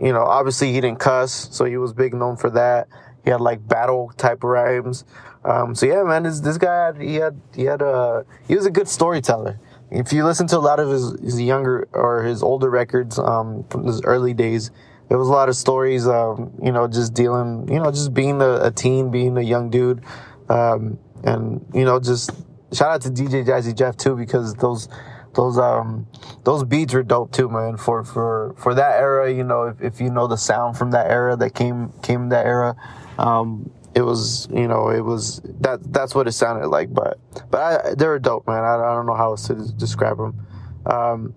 you 0.01 0.11
know, 0.11 0.23
obviously 0.23 0.73
he 0.73 0.81
didn't 0.81 0.99
cuss, 0.99 1.49
so 1.51 1.65
he 1.65 1.77
was 1.77 1.93
big 1.93 2.13
known 2.13 2.35
for 2.35 2.49
that. 2.51 2.87
He 3.25 3.31
had 3.31 3.41
like 3.41 3.67
battle 3.67 4.13
type 4.15 4.43
rhymes. 4.43 5.03
Um, 5.43 5.75
so 5.75 5.85
yeah, 5.85 6.03
man, 6.03 6.23
this 6.23 6.39
this 6.39 6.57
guy 6.57 6.85
had, 6.85 7.01
he 7.01 7.15
had 7.15 7.41
he 7.53 7.63
had 7.63 7.81
a 7.81 8.25
he 8.47 8.55
was 8.55 8.65
a 8.65 8.71
good 8.71 8.87
storyteller. 8.87 9.59
If 9.91 10.13
you 10.13 10.23
listen 10.23 10.47
to 10.47 10.57
a 10.57 10.59
lot 10.59 10.79
of 10.79 10.89
his, 10.89 11.19
his 11.19 11.41
younger 11.41 11.87
or 11.91 12.23
his 12.23 12.41
older 12.41 12.69
records 12.69 13.19
um, 13.19 13.63
from 13.69 13.85
his 13.85 14.01
early 14.03 14.33
days, 14.33 14.71
there 15.09 15.17
was 15.17 15.27
a 15.27 15.31
lot 15.31 15.49
of 15.49 15.55
stories. 15.55 16.07
Um, 16.07 16.53
you 16.61 16.71
know, 16.71 16.87
just 16.87 17.13
dealing, 17.13 17.67
you 17.71 17.79
know, 17.79 17.91
just 17.91 18.13
being 18.13 18.41
a, 18.41 18.65
a 18.65 18.71
teen, 18.71 19.11
being 19.11 19.37
a 19.37 19.41
young 19.41 19.69
dude, 19.69 20.03
um, 20.49 20.99
and 21.23 21.65
you 21.73 21.85
know, 21.85 21.99
just 21.99 22.31
shout 22.73 22.91
out 22.91 23.01
to 23.01 23.09
DJ 23.09 23.45
Jazzy 23.45 23.75
Jeff 23.75 23.97
too 23.97 24.15
because 24.15 24.53
those 24.55 24.87
those 25.35 25.57
um 25.57 26.07
those 26.43 26.63
beats 26.63 26.93
were 26.93 27.03
dope 27.03 27.31
too, 27.31 27.49
man. 27.49 27.77
For 27.77 28.03
for 28.03 28.55
for 28.57 28.73
that 28.73 28.99
era, 28.99 29.31
you 29.31 29.43
know, 29.43 29.63
if, 29.63 29.81
if 29.81 30.01
you 30.01 30.09
know 30.09 30.27
the 30.27 30.37
sound 30.37 30.77
from 30.77 30.91
that 30.91 31.11
era 31.11 31.35
that 31.35 31.53
came 31.53 31.91
came 32.01 32.29
that 32.29 32.45
era, 32.45 32.75
um, 33.19 33.69
it 33.93 34.01
was 34.01 34.47
you 34.51 34.67
know 34.67 34.89
it 34.89 35.01
was 35.01 35.41
that 35.61 35.93
that's 35.93 36.15
what 36.15 36.27
it 36.27 36.31
sounded 36.31 36.67
like. 36.69 36.93
But 36.93 37.19
but 37.51 37.61
I, 37.61 37.95
they 37.95 38.07
were 38.07 38.19
dope, 38.19 38.47
man. 38.47 38.63
I, 38.63 38.75
I 38.75 38.95
don't 38.95 39.05
know 39.05 39.15
how 39.15 39.31
else 39.31 39.47
to 39.47 39.55
describe 39.73 40.17
them. 40.17 40.47
Um, 40.85 41.33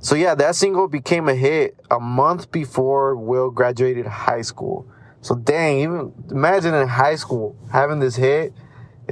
so 0.00 0.14
yeah, 0.14 0.34
that 0.34 0.54
single 0.54 0.88
became 0.88 1.28
a 1.28 1.34
hit 1.34 1.78
a 1.90 2.00
month 2.00 2.50
before 2.50 3.16
Will 3.16 3.50
graduated 3.50 4.06
high 4.06 4.42
school. 4.42 4.86
So 5.22 5.34
dang, 5.34 5.80
even 5.80 6.12
imagine 6.30 6.74
in 6.74 6.88
high 6.88 7.16
school 7.16 7.56
having 7.72 7.98
this 7.98 8.16
hit. 8.16 8.54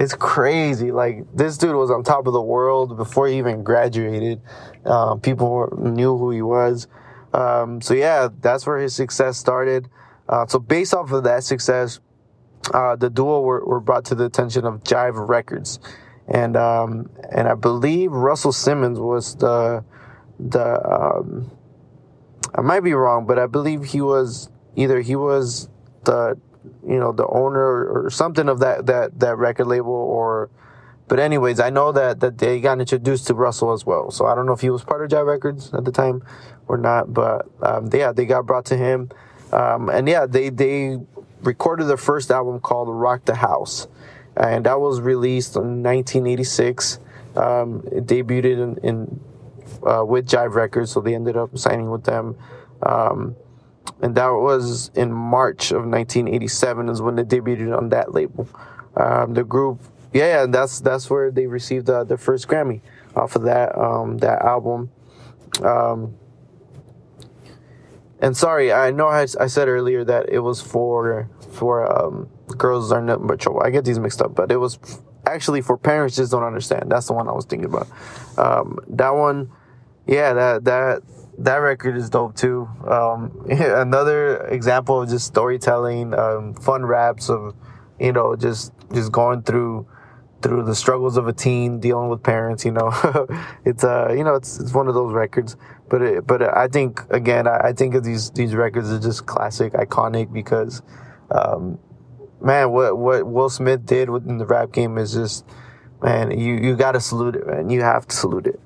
It's 0.00 0.14
crazy. 0.14 0.93
Like 0.93 1.25
this 1.35 1.59
dude 1.59 1.75
was 1.75 1.90
on 1.90 2.05
top 2.05 2.28
of 2.28 2.33
the 2.33 2.40
world 2.40 2.97
before 2.97 3.26
he 3.26 3.37
even 3.38 3.64
graduated. 3.64 4.40
Uh, 4.85 5.17
people 5.17 5.76
knew 5.76 6.17
who 6.17 6.31
he 6.31 6.40
was. 6.40 6.87
Um, 7.35 7.81
so 7.81 7.95
yeah, 7.95 8.28
that's 8.40 8.64
where 8.64 8.78
his 8.78 8.95
success 8.95 9.38
started. 9.38 9.88
Uh, 10.28 10.47
so 10.47 10.61
based 10.61 10.95
off 10.95 11.11
of 11.11 11.25
that 11.25 11.43
success, 11.43 11.99
uh, 12.73 12.95
the 12.95 13.11
duo 13.11 13.40
were, 13.40 13.64
were 13.64 13.81
brought 13.81 14.05
to 14.05 14.14
the 14.14 14.25
attention 14.25 14.64
of 14.64 14.85
Jive 14.85 15.28
Records, 15.28 15.81
and 16.28 16.57
um, 16.57 17.11
and 17.33 17.49
I 17.49 17.55
believe 17.55 18.12
Russell 18.12 18.52
Simmons 18.52 19.00
was 19.00 19.35
the 19.35 19.85
the 20.38 20.88
um, 20.88 21.50
I 22.55 22.61
might 22.61 22.85
be 22.85 22.95
wrong, 22.95 23.26
but 23.26 23.37
I 23.40 23.47
believe 23.47 23.83
he 23.83 24.00
was 24.00 24.49
either 24.76 25.00
he 25.00 25.17
was 25.17 25.69
the 26.05 26.38
you 26.86 26.98
know 26.98 27.12
the 27.12 27.26
owner 27.26 27.86
or 27.86 28.10
something 28.10 28.48
of 28.48 28.60
that 28.60 28.86
that 28.86 29.18
that 29.18 29.36
record 29.36 29.66
label 29.66 29.92
or 29.92 30.50
but 31.06 31.18
anyways 31.18 31.60
i 31.60 31.70
know 31.70 31.92
that 31.92 32.20
that 32.20 32.38
they 32.38 32.60
got 32.60 32.80
introduced 32.80 33.26
to 33.26 33.34
russell 33.34 33.72
as 33.72 33.86
well. 33.86 34.10
So 34.10 34.26
i 34.26 34.34
don't 34.34 34.46
know 34.46 34.52
if 34.52 34.60
he 34.60 34.70
was 34.70 34.84
part 34.84 35.02
of 35.02 35.10
jive 35.10 35.26
records 35.26 35.72
at 35.72 35.84
the 35.84 35.92
time 35.92 36.22
or 36.66 36.76
not 36.76 37.12
but 37.12 37.48
um, 37.62 37.88
yeah 37.92 38.12
they 38.12 38.26
got 38.26 38.46
brought 38.46 38.66
to 38.66 38.76
him. 38.76 39.10
Um, 39.52 39.88
and 39.88 40.08
yeah 40.08 40.26
they 40.26 40.50
they 40.50 40.98
recorded 41.42 41.84
their 41.84 41.96
first 41.96 42.30
album 42.30 42.60
called 42.60 42.88
rock 42.88 43.24
the 43.24 43.36
house. 43.36 43.86
And 44.36 44.66
that 44.66 44.78
was 44.80 45.00
released 45.00 45.56
in 45.56 45.82
1986 45.82 47.00
um, 47.36 47.82
it 47.92 48.06
debuted 48.06 48.62
in, 48.62 48.76
in 48.84 49.20
uh, 49.86 50.04
with 50.04 50.26
jive 50.26 50.54
records 50.54 50.92
so 50.92 51.00
they 51.00 51.14
ended 51.14 51.36
up 51.36 51.56
signing 51.56 51.90
with 51.90 52.04
them. 52.04 52.36
Um, 52.82 53.36
and 54.00 54.14
that 54.14 54.28
was 54.28 54.90
in 54.95 55.12
March 55.12 55.71
of 55.71 55.87
1987 55.87 56.88
is 56.88 57.02
when 57.02 57.16
they 57.16 57.25
debuted 57.25 57.76
on 57.76 57.88
that 57.90 58.14
label. 58.14 58.49
Um, 58.97 59.35
the 59.35 59.45
group, 59.45 59.80
yeah, 60.12 60.47
that's 60.47 60.80
that's 60.80 61.09
where 61.11 61.30
they 61.30 61.47
received 61.47 61.88
uh, 61.88 62.04
their 62.04 62.16
first 62.16 62.49
Grammy 62.49 62.80
off 63.14 63.37
of 63.37 63.42
that 63.42 63.76
um, 63.78 64.18
that 64.18 64.42
album. 64.42 64.90
Um, 65.62 66.16
and 68.21 68.37
sorry, 68.37 68.73
I 68.73 68.90
know 68.90 69.09
I, 69.09 69.26
I, 69.38 69.47
said 69.47 69.68
earlier 69.68 70.04
that 70.04 70.28
it 70.28 70.40
was 70.40 70.61
for 70.61 71.28
for 71.52 71.87
um, 71.87 72.28
girls 72.49 72.90
are 72.90 73.00
nothing 73.00 73.26
but 73.26 73.38
trouble. 73.38 73.62
I 73.64 73.71
get 73.71 73.85
these 73.85 73.99
mixed 73.99 74.21
up, 74.21 74.35
but 74.35 74.50
it 74.50 74.57
was 74.57 74.78
actually 75.26 75.61
for 75.61 75.76
parents 75.76 76.16
just 76.16 76.33
don't 76.33 76.42
understand. 76.42 76.90
That's 76.90 77.07
the 77.07 77.12
one 77.12 77.28
I 77.28 77.33
was 77.33 77.45
thinking 77.45 77.68
about. 77.68 77.88
Um, 78.37 78.78
that 78.88 79.11
one, 79.11 79.50
yeah, 80.07 80.33
that 80.33 80.64
that 80.64 81.02
that 81.38 81.57
record 81.57 81.97
is 81.97 82.11
dope 82.11 82.35
too. 82.35 82.68
Um, 82.87 83.47
another 83.50 84.47
example 84.49 85.02
of 85.02 85.09
just 85.09 85.26
storytelling, 85.26 86.14
um, 86.14 86.54
fun 86.54 86.85
raps 86.85 87.30
of, 87.30 87.54
you 87.99 88.12
know, 88.12 88.37
just 88.37 88.73
just 88.92 89.12
going 89.12 89.42
through 89.42 89.87
through 90.40 90.62
the 90.62 90.75
struggles 90.75 91.16
of 91.16 91.26
a 91.26 91.33
teen 91.33 91.80
dealing 91.80 92.09
with 92.09 92.23
parents. 92.23 92.64
You 92.64 92.73
know, 92.73 92.90
it's 93.64 93.85
uh, 93.85 94.12
you 94.16 94.25
know, 94.25 94.35
it's 94.35 94.59
it's 94.59 94.75
one 94.75 94.88
of 94.88 94.95
those 94.95 95.12
records. 95.12 95.57
But 95.88 96.02
it, 96.02 96.26
but 96.26 96.42
I 96.42 96.68
think 96.68 97.00
again, 97.11 97.47
I, 97.47 97.68
I 97.68 97.73
think 97.73 97.95
of 97.95 98.04
these 98.04 98.30
these 98.33 98.54
records 98.54 98.90
are 98.90 99.00
just 99.00 99.26
classic, 99.26 99.73
iconic 99.75 100.33
because, 100.33 100.83
um, 101.30 101.78
man, 102.40 102.71
what 102.71 102.99
what 102.99 103.26
Will 103.26 103.49
Smith 103.49 103.87
did 103.87 104.09
in 104.09 104.38
the 104.38 104.47
rap 104.47 104.73
game 104.73 104.99
is 104.99 105.12
just, 105.12 105.45
man, 106.02 106.37
you 106.38 106.54
you 106.54 106.76
got 106.76 106.92
to 106.92 107.00
salute 107.00 107.37
it, 107.37 107.47
man. 107.47 107.71
You 107.71 107.83
have 107.83 108.07
to 108.09 108.16
salute 108.16 108.47
it. 108.49 108.61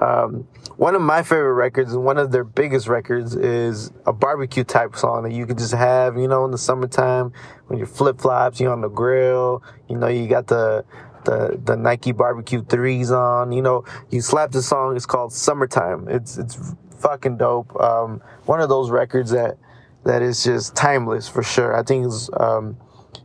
Um, 0.00 0.46
one 0.76 0.94
of 0.94 1.02
my 1.02 1.22
favorite 1.22 1.54
records 1.54 1.92
and 1.92 2.04
one 2.04 2.18
of 2.18 2.32
their 2.32 2.44
biggest 2.44 2.88
records 2.88 3.34
is 3.34 3.92
a 4.06 4.12
barbecue 4.12 4.64
type 4.64 4.96
song 4.96 5.24
that 5.24 5.32
you 5.32 5.46
could 5.46 5.58
just 5.58 5.74
have, 5.74 6.16
you 6.16 6.28
know, 6.28 6.44
in 6.44 6.50
the 6.50 6.58
summertime 6.58 7.32
when 7.66 7.78
you're 7.78 7.86
flip 7.86 8.20
flops, 8.20 8.60
you're 8.60 8.72
on 8.72 8.80
the 8.80 8.88
grill, 8.88 9.62
you 9.88 9.96
know, 9.96 10.08
you 10.08 10.26
got 10.28 10.46
the 10.46 10.84
the 11.24 11.60
the 11.64 11.76
Nike 11.76 12.12
barbecue 12.12 12.64
threes 12.64 13.10
on, 13.10 13.52
you 13.52 13.62
know, 13.62 13.84
you 14.10 14.20
slap 14.20 14.50
the 14.50 14.62
song. 14.62 14.96
It's 14.96 15.06
called 15.06 15.32
Summertime. 15.32 16.08
It's 16.08 16.38
it's 16.38 16.58
fucking 16.98 17.36
dope. 17.36 17.74
Um, 17.80 18.20
one 18.46 18.60
of 18.60 18.68
those 18.68 18.90
records 18.90 19.30
that 19.30 19.58
that 20.04 20.22
is 20.22 20.42
just 20.42 20.74
timeless 20.74 21.28
for 21.28 21.42
sure. 21.42 21.76
I 21.76 21.82
think 21.82 22.06
it's 22.06 22.28
um, 22.38 22.76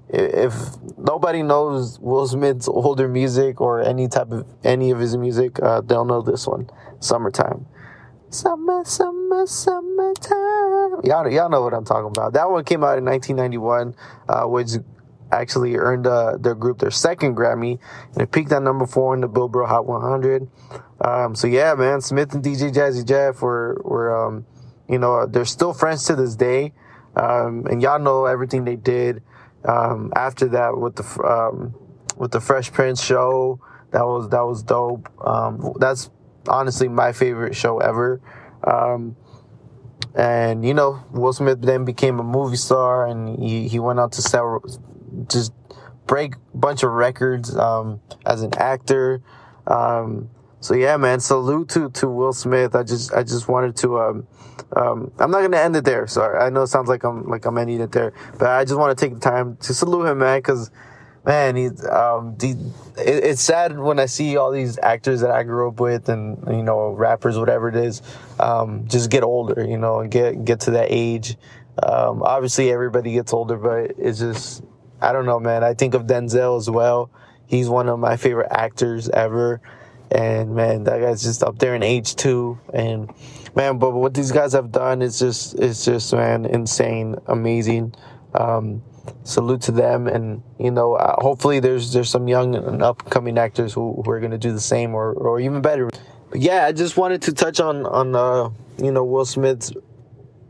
if 0.09 0.53
nobody 0.97 1.43
knows 1.43 1.99
Will 1.99 2.27
Smith's 2.27 2.67
older 2.67 3.07
music 3.07 3.59
or 3.59 3.81
any 3.81 4.07
type 4.07 4.31
of 4.31 4.47
any 4.63 4.91
of 4.91 4.99
his 4.99 5.17
music, 5.17 5.61
uh, 5.61 5.81
they'll 5.81 6.05
know 6.05 6.21
this 6.21 6.47
one 6.47 6.69
summertime. 6.99 7.65
Summer, 8.29 8.83
summer, 8.85 9.45
summertime. 9.45 11.01
Y'all, 11.03 11.29
y'all 11.31 11.49
know 11.49 11.61
what 11.61 11.73
I'm 11.73 11.85
talking 11.85 12.07
about. 12.07 12.33
That 12.33 12.49
one 12.49 12.63
came 12.63 12.83
out 12.83 12.97
in 12.97 13.05
1991, 13.05 13.95
uh, 14.27 14.43
which 14.45 14.71
actually 15.31 15.75
earned 15.75 16.07
uh, 16.07 16.37
their 16.37 16.55
group 16.55 16.79
their 16.79 16.91
second 16.91 17.35
Grammy, 17.35 17.79
and 18.13 18.21
it 18.21 18.31
peaked 18.31 18.51
at 18.51 18.63
number 18.63 18.85
four 18.85 19.13
in 19.13 19.21
the 19.21 19.27
Billboard 19.27 19.67
Hot 19.67 19.85
100. 19.85 20.47
Um, 21.01 21.35
so 21.35 21.47
yeah, 21.47 21.73
man, 21.75 22.01
Smith 22.01 22.33
and 22.33 22.43
DJ 22.43 22.73
Jazzy 22.73 23.05
Jeff 23.05 23.41
were 23.41 23.81
were 23.83 24.27
um, 24.27 24.45
you 24.89 24.99
know 24.99 25.25
they're 25.25 25.45
still 25.45 25.73
friends 25.73 26.05
to 26.05 26.15
this 26.15 26.35
day, 26.35 26.73
um, 27.15 27.65
and 27.69 27.81
y'all 27.81 27.99
know 27.99 28.25
everything 28.25 28.63
they 28.63 28.77
did 28.77 29.21
um, 29.65 30.11
after 30.15 30.47
that 30.49 30.77
with 30.77 30.95
the 30.95 31.23
um, 31.23 31.75
with 32.17 32.31
the 32.31 32.41
Fresh 32.41 32.71
Prince 32.71 33.03
show. 33.03 33.59
That 33.91 34.05
was 34.05 34.29
that 34.29 34.41
was 34.41 34.63
dope. 34.63 35.09
Um, 35.25 35.73
that's 35.79 36.09
honestly 36.47 36.87
my 36.87 37.13
favorite 37.13 37.55
show 37.55 37.79
ever. 37.79 38.21
Um, 38.63 39.15
and 40.15 40.65
you 40.65 40.73
know, 40.73 41.03
Will 41.11 41.33
Smith 41.33 41.61
then 41.61 41.85
became 41.85 42.19
a 42.19 42.23
movie 42.23 42.57
star, 42.57 43.05
and 43.05 43.39
he, 43.39 43.67
he 43.67 43.79
went 43.79 43.99
on 43.99 44.09
to 44.11 44.21
sell, 44.21 44.61
just 45.29 45.53
break 46.07 46.33
bunch 46.53 46.83
of 46.83 46.91
records 46.91 47.55
um, 47.55 48.01
as 48.25 48.41
an 48.41 48.53
actor. 48.57 49.21
Um, 49.67 50.29
so 50.59 50.73
yeah, 50.73 50.97
man. 50.97 51.19
Salute 51.19 51.69
to 51.69 51.89
to 51.91 52.07
Will 52.07 52.33
Smith. 52.33 52.75
I 52.75 52.83
just 52.83 53.13
I 53.13 53.23
just 53.23 53.47
wanted 53.47 53.75
to. 53.77 53.99
Um, 53.99 54.27
um, 54.75 55.11
I'm 55.19 55.31
not 55.31 55.41
gonna 55.41 55.57
end 55.57 55.75
it 55.75 55.85
there. 55.85 56.07
Sorry, 56.07 56.39
I 56.39 56.49
know 56.49 56.63
it 56.63 56.67
sounds 56.67 56.89
like 56.89 57.03
I'm 57.03 57.27
like 57.27 57.45
I'm 57.45 57.57
ending 57.57 57.81
it 57.81 57.91
there, 57.91 58.13
but 58.37 58.49
I 58.49 58.65
just 58.65 58.77
want 58.77 58.97
to 58.97 59.05
take 59.05 59.13
the 59.13 59.19
time 59.19 59.57
to 59.57 59.73
salute 59.73 60.05
him, 60.05 60.19
man, 60.19 60.39
because 60.39 60.71
man, 61.25 61.55
he's 61.55 61.85
um, 61.85 62.35
the, 62.37 62.51
it, 62.97 63.23
it's 63.23 63.41
sad 63.41 63.77
when 63.77 63.99
I 63.99 64.07
see 64.07 64.37
all 64.37 64.51
these 64.51 64.79
actors 64.81 65.21
that 65.21 65.29
I 65.29 65.43
grew 65.43 65.67
up 65.67 65.79
with 65.79 66.09
and 66.09 66.43
you 66.47 66.63
know 66.63 66.89
rappers, 66.91 67.37
whatever 67.37 67.69
it 67.69 67.75
is, 67.75 68.01
um, 68.39 68.87
just 68.87 69.11
get 69.11 69.23
older, 69.23 69.63
you 69.63 69.77
know, 69.77 69.99
and 69.99 70.09
get 70.09 70.43
get 70.43 70.61
to 70.61 70.71
that 70.71 70.87
age. 70.89 71.37
Um, 71.81 72.23
obviously, 72.23 72.71
everybody 72.71 73.13
gets 73.13 73.33
older, 73.33 73.57
but 73.57 73.91
it's 73.97 74.19
just 74.19 74.63
I 75.01 75.11
don't 75.11 75.25
know, 75.25 75.39
man. 75.39 75.63
I 75.63 75.73
think 75.75 75.93
of 75.93 76.03
Denzel 76.03 76.57
as 76.57 76.69
well. 76.69 77.11
He's 77.45 77.69
one 77.69 77.87
of 77.87 77.99
my 77.99 78.17
favorite 78.17 78.51
actors 78.51 79.09
ever. 79.09 79.61
And 80.11 80.55
man, 80.55 80.83
that 80.85 81.01
guy's 81.01 81.23
just 81.23 81.43
up 81.43 81.59
there 81.59 81.75
in 81.75 81.83
age 81.83 82.15
too. 82.15 82.59
And 82.73 83.11
man, 83.55 83.77
but 83.77 83.91
what 83.91 84.13
these 84.13 84.31
guys 84.31 84.53
have 84.53 84.71
done 84.71 85.01
is 85.01 85.19
just, 85.19 85.59
it's 85.59 85.83
just, 85.83 86.13
man, 86.13 86.45
insane, 86.45 87.15
amazing. 87.27 87.93
Um, 88.33 88.81
salute 89.23 89.61
to 89.63 89.71
them. 89.71 90.07
And, 90.07 90.43
you 90.59 90.71
know, 90.71 90.93
uh, 90.93 91.21
hopefully 91.21 91.59
there's, 91.59 91.93
there's 91.93 92.09
some 92.09 92.27
young 92.27 92.55
and 92.55 92.81
upcoming 92.81 93.37
actors 93.37 93.73
who, 93.73 94.01
who 94.01 94.11
are 94.11 94.19
going 94.19 94.31
to 94.31 94.37
do 94.37 94.53
the 94.53 94.61
same 94.61 94.93
or, 94.95 95.13
or 95.13 95.39
even 95.39 95.61
better. 95.61 95.89
But 96.29 96.39
yeah, 96.39 96.65
I 96.65 96.71
just 96.71 96.97
wanted 96.97 97.21
to 97.23 97.33
touch 97.33 97.59
on, 97.59 97.85
on, 97.85 98.15
uh, 98.15 98.49
you 98.81 98.91
know, 98.91 99.03
Will 99.03 99.25
Smith's 99.25 99.73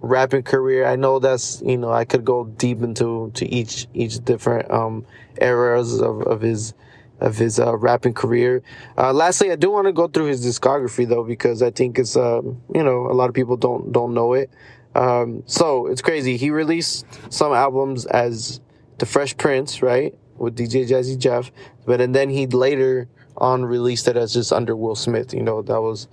rapping 0.02 0.44
career. 0.44 0.86
I 0.86 0.96
know 0.96 1.20
that's 1.20 1.62
you 1.66 1.78
know 1.78 1.92
I 1.92 2.06
could 2.06 2.24
go 2.24 2.46
deep 2.46 2.82
into 2.82 3.32
to 3.36 3.48
each 3.48 3.88
each 3.94 4.24
different 4.24 4.70
um 4.72 5.06
eras 5.42 6.02
of, 6.02 6.22
of 6.24 6.42
his 6.42 6.74
of 7.20 7.38
his 7.38 7.60
uh, 7.60 7.76
rapping 7.76 8.14
career. 8.14 8.62
Uh, 8.98 9.14
lastly, 9.14 9.52
I 9.52 9.56
do 9.56 9.72
want 9.72 9.88
to 9.88 9.94
go 9.94 10.08
through 10.08 10.26
his 10.26 10.46
discography 10.46 11.08
though 11.08 11.24
because 11.24 11.62
I 11.62 11.72
think 11.72 12.00
it's 12.00 12.16
um 12.16 12.62
you 12.74 12.84
know 12.84 13.08
a 13.08 13.14
lot 13.14 13.30
of 13.30 13.36
people 13.36 13.58
don't 13.58 13.92
don't 13.92 14.14
know 14.14 14.34
it. 14.34 14.50
Um, 14.96 15.44
so 15.46 15.88
it's 15.88 16.02
crazy. 16.02 16.38
He 16.38 16.50
released 16.50 17.06
some 17.30 17.54
albums 17.54 18.06
as 18.08 18.60
the 18.98 19.06
Fresh 19.06 19.38
Prince, 19.38 19.82
right, 19.84 20.18
with 20.38 20.58
DJ 20.58 20.90
Jazzy 20.90 21.18
Jeff, 21.18 21.52
but 21.86 22.02
and 22.02 22.16
then 22.16 22.30
he 22.30 22.48
later 22.48 23.08
on 23.38 23.64
released 23.64 24.08
it 24.08 24.18
as 24.18 24.34
just 24.34 24.52
under 24.52 24.76
Will 24.76 24.96
Smith. 24.96 25.34
You 25.34 25.44
know 25.44 25.62
that 25.62 25.82
was, 25.82 26.08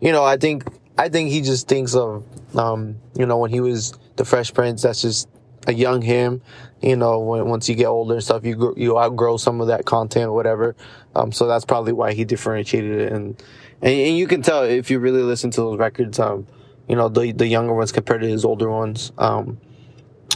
you 0.00 0.10
know 0.10 0.24
I 0.24 0.36
think 0.36 0.64
I 0.96 1.08
think 1.08 1.30
he 1.30 1.40
just 1.40 1.66
thinks 1.66 1.94
of, 1.94 2.24
um, 2.56 2.96
you 3.16 3.26
know, 3.26 3.38
when 3.38 3.50
he 3.50 3.60
was 3.60 3.94
the 4.16 4.24
Fresh 4.24 4.54
Prince, 4.54 4.82
that's 4.82 5.02
just 5.02 5.28
a 5.66 5.74
young 5.74 6.02
him. 6.02 6.42
You 6.82 6.96
know, 6.96 7.18
when, 7.20 7.46
once 7.48 7.68
you 7.68 7.74
get 7.74 7.86
older 7.86 8.14
and 8.14 8.22
stuff, 8.22 8.44
you 8.44 8.74
you 8.76 8.98
outgrow 8.98 9.36
some 9.36 9.60
of 9.60 9.68
that 9.68 9.84
content 9.84 10.26
or 10.26 10.32
whatever. 10.32 10.76
Um, 11.14 11.32
so 11.32 11.46
that's 11.46 11.64
probably 11.64 11.92
why 11.92 12.12
he 12.12 12.24
differentiated 12.24 13.00
it. 13.00 13.12
And, 13.12 13.42
and, 13.80 13.92
and 13.92 14.18
you 14.18 14.26
can 14.26 14.42
tell 14.42 14.62
if 14.62 14.90
you 14.90 14.98
really 14.98 15.22
listen 15.22 15.50
to 15.52 15.60
those 15.60 15.78
records, 15.78 16.18
um, 16.18 16.46
you 16.88 16.96
know, 16.96 17.08
the, 17.08 17.32
the 17.32 17.46
younger 17.46 17.74
ones 17.74 17.92
compared 17.92 18.20
to 18.22 18.28
his 18.28 18.44
older 18.44 18.70
ones. 18.70 19.12
Um, 19.16 19.58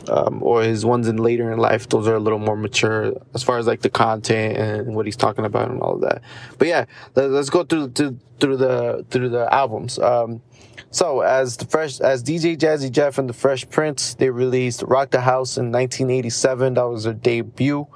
um, 0.09 0.43
or 0.43 0.63
his 0.63 0.85
ones 0.85 1.09
in 1.09 1.17
later 1.17 1.53
in 1.53 1.59
life, 1.59 1.89
those 1.89 2.09
are 2.09 2.15
a 2.15 2.21
little 2.21 2.39
more 2.39 2.57
mature 2.57 3.13
as 3.35 3.43
far 3.43 3.59
as 3.59 3.67
like 3.67 3.83
the 3.83 3.91
content 3.91 4.57
and 4.57 4.95
what 4.95 5.07
he's 5.07 5.17
talking 5.17 5.45
about 5.45 5.71
and 5.71 5.81
all 5.81 5.95
of 5.95 6.01
that. 6.03 6.23
But 6.59 6.69
yeah, 6.69 6.85
let, 7.15 7.31
us 7.31 7.51
go 7.51 7.65
through, 7.65 7.91
through 7.91 8.19
through 8.41 8.57
the 8.57 9.05
through 9.11 9.31
the 9.31 9.53
albums. 9.53 9.99
Um, 9.99 10.43
so 10.91 11.21
as 11.21 11.57
the 11.57 11.67
fresh 11.67 12.01
as 12.01 12.23
DJ 12.23 12.57
Jazzy 12.57 12.91
Jeff 12.91 13.19
and 13.19 13.29
the 13.29 13.35
Fresh 13.35 13.69
Prince, 13.71 14.15
they 14.15 14.31
released 14.31 14.83
"Rock 14.83 15.11
the 15.11 15.21
House" 15.21 15.57
in 15.59 15.71
1987. 15.71 16.75
That 16.75 16.83
was 16.89 17.05
their 17.05 17.15
debut. 17.15 17.87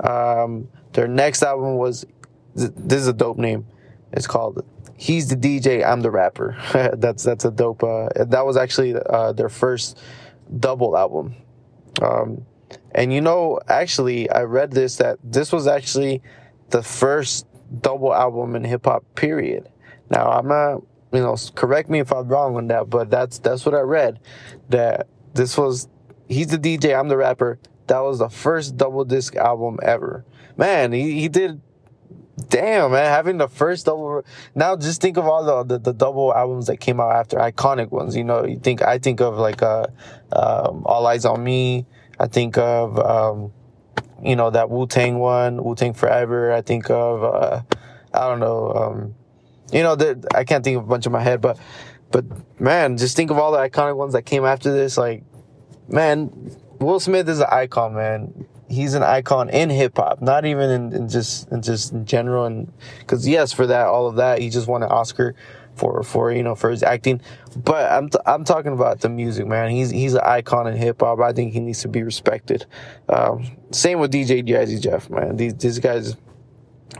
Um, 0.00 0.68
their 0.92 1.08
next 1.08 1.42
album 1.42 1.76
was 1.76 2.06
this 2.54 3.00
is 3.00 3.08
a 3.08 3.12
dope 3.12 3.38
name. 3.38 3.66
It's 4.12 4.26
called 4.26 4.64
"He's 4.96 5.28
the 5.28 5.36
DJ, 5.36 5.84
I'm 5.84 6.02
the 6.02 6.10
Rapper." 6.10 6.56
that's 6.96 7.22
that's 7.22 7.44
a 7.44 7.50
dope. 7.50 7.82
Uh, 7.82 8.08
that 8.16 8.46
was 8.46 8.56
actually 8.56 8.94
uh, 8.94 9.32
their 9.32 9.48
first 9.48 9.98
double 10.58 10.96
album. 10.96 11.34
Um, 12.02 12.46
and 12.92 13.12
you 13.12 13.20
know, 13.20 13.60
actually, 13.68 14.30
I 14.30 14.42
read 14.42 14.72
this 14.72 14.96
that 14.96 15.18
this 15.22 15.52
was 15.52 15.66
actually 15.66 16.22
the 16.70 16.82
first 16.82 17.46
double 17.80 18.14
album 18.14 18.56
in 18.56 18.64
hip 18.64 18.84
hop. 18.84 19.04
Period. 19.14 19.68
Now, 20.10 20.28
I'm 20.28 20.48
not, 20.48 20.82
you 21.12 21.20
know, 21.20 21.36
correct 21.54 21.90
me 21.90 22.00
if 22.00 22.12
I'm 22.12 22.28
wrong 22.28 22.56
on 22.56 22.68
that, 22.68 22.90
but 22.90 23.10
that's 23.10 23.38
that's 23.38 23.64
what 23.64 23.74
I 23.74 23.80
read. 23.80 24.20
That 24.68 25.08
this 25.34 25.56
was 25.56 25.88
he's 26.28 26.48
the 26.48 26.58
DJ, 26.58 26.98
I'm 26.98 27.08
the 27.08 27.16
rapper. 27.16 27.58
That 27.86 28.00
was 28.00 28.18
the 28.18 28.28
first 28.28 28.76
double 28.76 29.04
disc 29.04 29.36
album 29.36 29.78
ever. 29.82 30.24
Man, 30.56 30.92
he, 30.92 31.20
he 31.20 31.28
did 31.28 31.60
damn 32.48 32.92
man 32.92 33.06
having 33.06 33.38
the 33.38 33.48
first 33.48 33.86
double 33.86 34.22
now 34.54 34.76
just 34.76 35.00
think 35.00 35.16
of 35.16 35.26
all 35.26 35.44
the, 35.44 35.64
the, 35.64 35.78
the 35.78 35.92
double 35.92 36.34
albums 36.34 36.66
that 36.66 36.76
came 36.78 37.00
out 37.00 37.10
after 37.12 37.38
iconic 37.38 37.90
ones 37.90 38.14
you 38.14 38.24
know 38.24 38.44
you 38.44 38.58
think 38.58 38.82
i 38.82 38.98
think 38.98 39.20
of 39.20 39.38
like 39.38 39.62
uh 39.62 39.86
um, 40.32 40.82
all 40.84 41.06
eyes 41.06 41.24
on 41.24 41.42
me 41.42 41.86
i 42.20 42.26
think 42.26 42.58
of 42.58 42.98
um 42.98 43.52
you 44.22 44.36
know 44.36 44.50
that 44.50 44.68
wu-tang 44.68 45.18
one 45.18 45.62
wu-tang 45.64 45.94
forever 45.94 46.52
i 46.52 46.60
think 46.60 46.90
of 46.90 47.24
uh 47.24 47.62
i 48.12 48.28
don't 48.28 48.40
know 48.40 48.72
um 48.72 49.14
you 49.72 49.82
know, 49.82 49.96
I 50.34 50.44
can't 50.44 50.62
think 50.62 50.76
of 50.76 50.84
a 50.84 50.86
bunch 50.86 51.06
in 51.06 51.12
my 51.12 51.22
head, 51.22 51.40
but, 51.40 51.58
but 52.10 52.24
man, 52.60 52.96
just 52.96 53.16
think 53.16 53.30
of 53.30 53.38
all 53.38 53.52
the 53.52 53.58
iconic 53.58 53.96
ones 53.96 54.12
that 54.12 54.22
came 54.22 54.44
after 54.44 54.72
this. 54.72 54.96
Like, 54.96 55.24
man, 55.88 56.56
Will 56.78 57.00
Smith 57.00 57.28
is 57.28 57.40
an 57.40 57.48
icon, 57.50 57.94
man. 57.94 58.46
He's 58.68 58.94
an 58.94 59.02
icon 59.02 59.48
in 59.50 59.70
hip 59.70 59.96
hop, 59.96 60.20
not 60.20 60.44
even 60.44 60.70
in, 60.70 60.92
in, 60.92 61.08
just 61.08 61.48
in 61.50 61.62
just 61.62 61.92
in 61.92 62.04
general. 62.04 62.44
And 62.44 62.72
because 62.98 63.26
yes, 63.26 63.52
for 63.52 63.66
that, 63.66 63.86
all 63.86 64.08
of 64.08 64.16
that, 64.16 64.40
he 64.40 64.50
just 64.50 64.66
won 64.66 64.82
an 64.82 64.90
Oscar 64.90 65.34
for 65.76 66.02
for 66.02 66.32
you 66.32 66.42
know 66.42 66.54
for 66.54 66.70
his 66.70 66.82
acting. 66.82 67.20
But 67.56 67.90
I'm 67.90 68.08
t- 68.08 68.18
I'm 68.26 68.44
talking 68.44 68.72
about 68.72 69.00
the 69.00 69.08
music, 69.08 69.46
man. 69.46 69.70
He's 69.70 69.90
he's 69.90 70.14
an 70.14 70.22
icon 70.24 70.66
in 70.66 70.76
hip 70.76 71.00
hop. 71.00 71.20
I 71.20 71.32
think 71.32 71.52
he 71.52 71.60
needs 71.60 71.80
to 71.82 71.88
be 71.88 72.02
respected. 72.02 72.66
Um, 73.08 73.46
same 73.70 74.00
with 74.00 74.12
DJ 74.12 74.46
Jazzy 74.46 74.80
Jeff, 74.80 75.08
man. 75.10 75.36
These 75.36 75.54
these 75.54 75.78
guys 75.78 76.16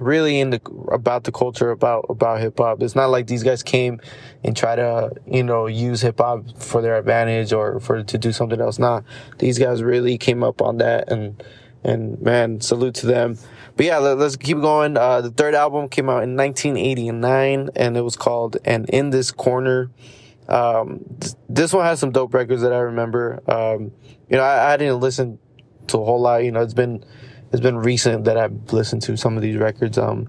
really 0.00 0.40
in 0.40 0.50
the 0.50 0.60
about 0.92 1.24
the 1.24 1.32
culture 1.32 1.70
about 1.70 2.06
about 2.08 2.40
hip 2.40 2.58
hop. 2.58 2.82
It's 2.82 2.94
not 2.94 3.06
like 3.06 3.26
these 3.26 3.42
guys 3.42 3.62
came 3.62 4.00
and 4.44 4.56
try 4.56 4.76
to 4.76 5.10
you 5.26 5.42
know 5.42 5.66
use 5.66 6.00
hip 6.02 6.18
hop 6.18 6.44
for 6.58 6.82
their 6.82 6.96
advantage 6.96 7.52
or 7.52 7.80
for 7.80 8.02
to 8.02 8.18
do 8.18 8.32
something 8.32 8.60
else. 8.60 8.78
Nah, 8.78 9.02
these 9.38 9.58
guys 9.58 9.82
really 9.82 10.18
came 10.18 10.42
up 10.42 10.60
on 10.60 10.78
that 10.78 11.10
and 11.10 11.42
and 11.84 12.20
man, 12.20 12.60
salute 12.60 12.94
to 12.96 13.06
them. 13.06 13.38
But 13.76 13.86
yeah, 13.86 13.98
let, 13.98 14.18
us 14.18 14.36
keep 14.36 14.60
going. 14.60 14.96
Uh, 14.96 15.20
the 15.20 15.30
third 15.30 15.54
album 15.54 15.88
came 15.88 16.08
out 16.08 16.24
in 16.24 16.36
1989 16.36 17.70
and 17.76 17.96
it 17.96 18.02
was 18.02 18.16
called 18.16 18.56
"And 18.64 18.88
in 18.90 19.10
This 19.10 19.30
Corner." 19.30 19.90
Um, 20.48 21.04
th- 21.20 21.34
this 21.48 21.72
one 21.72 21.84
has 21.84 21.98
some 22.00 22.10
dope 22.10 22.34
records 22.34 22.62
that 22.62 22.72
I 22.72 22.78
remember. 22.78 23.42
Um, 23.50 23.92
you 24.28 24.36
know, 24.36 24.42
I, 24.42 24.74
I 24.74 24.76
didn't 24.76 25.00
listen 25.00 25.38
to 25.88 25.98
a 25.98 26.04
whole 26.04 26.20
lot. 26.20 26.44
You 26.44 26.52
know, 26.52 26.60
it's 26.60 26.74
been 26.74 27.04
it's 27.52 27.60
been 27.60 27.78
recent 27.78 28.24
that 28.24 28.36
I've 28.36 28.72
listened 28.72 29.02
to 29.02 29.16
some 29.16 29.36
of 29.36 29.42
these 29.42 29.56
records. 29.56 29.98
Um, 29.98 30.28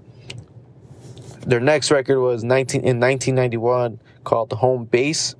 their 1.46 1.60
next 1.60 1.90
record 1.90 2.20
was 2.20 2.44
19 2.44 2.82
in 2.82 3.00
1991 3.00 4.00
called 4.24 4.52
Home 4.52 4.84
Base, 4.84 5.34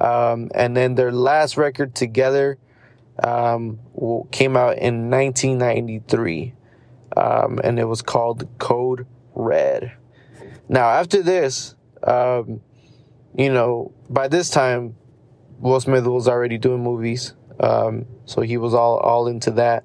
um, 0.00 0.50
and 0.54 0.76
then 0.76 0.94
their 0.94 1.12
last 1.12 1.56
record 1.56 1.94
together 1.94 2.58
um, 3.22 3.78
came 4.30 4.56
out 4.56 4.78
in 4.78 5.10
1993, 5.10 6.54
um, 7.16 7.60
and 7.62 7.78
it 7.78 7.84
was 7.84 8.02
called 8.02 8.48
Code 8.58 9.06
Red. 9.34 9.92
Now 10.68 10.88
after 10.88 11.22
this, 11.22 11.74
um, 12.02 12.60
you 13.36 13.52
know, 13.52 13.92
by 14.08 14.28
this 14.28 14.50
time, 14.50 14.96
Will 15.58 15.80
Smith 15.80 16.06
was 16.06 16.28
already 16.28 16.58
doing 16.58 16.82
movies, 16.82 17.34
um, 17.60 18.06
so 18.24 18.42
he 18.42 18.56
was 18.56 18.74
all 18.74 18.98
all 18.98 19.26
into 19.26 19.50
that. 19.52 19.84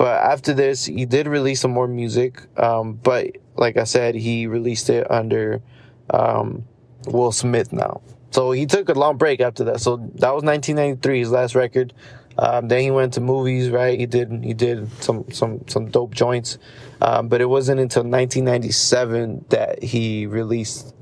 But 0.00 0.22
after 0.22 0.54
this, 0.54 0.86
he 0.86 1.04
did 1.04 1.26
release 1.26 1.60
some 1.60 1.72
more 1.72 1.86
music. 1.86 2.40
Um, 2.58 2.94
but 2.94 3.36
like 3.56 3.76
I 3.76 3.84
said, 3.84 4.14
he 4.14 4.46
released 4.46 4.88
it 4.88 5.10
under 5.10 5.60
um, 6.08 6.64
Will 7.08 7.32
Smith 7.32 7.70
now. 7.70 8.00
So 8.30 8.52
he 8.52 8.64
took 8.64 8.88
a 8.88 8.94
long 8.94 9.18
break 9.18 9.42
after 9.42 9.62
that. 9.64 9.82
So 9.82 9.98
that 9.98 10.32
was 10.32 10.42
1993, 10.42 11.18
his 11.18 11.30
last 11.30 11.54
record. 11.54 11.92
Um, 12.38 12.68
then 12.68 12.80
he 12.80 12.90
went 12.90 13.12
to 13.12 13.20
movies, 13.20 13.68
right? 13.68 14.00
He 14.00 14.06
did 14.06 14.42
he 14.42 14.54
did 14.54 14.90
some 15.02 15.30
some 15.32 15.68
some 15.68 15.90
dope 15.90 16.14
joints, 16.14 16.56
um, 17.02 17.28
but 17.28 17.42
it 17.42 17.50
wasn't 17.50 17.78
until 17.80 18.02
1997 18.02 19.44
that 19.50 19.82
he 19.82 20.24
released 20.24 20.94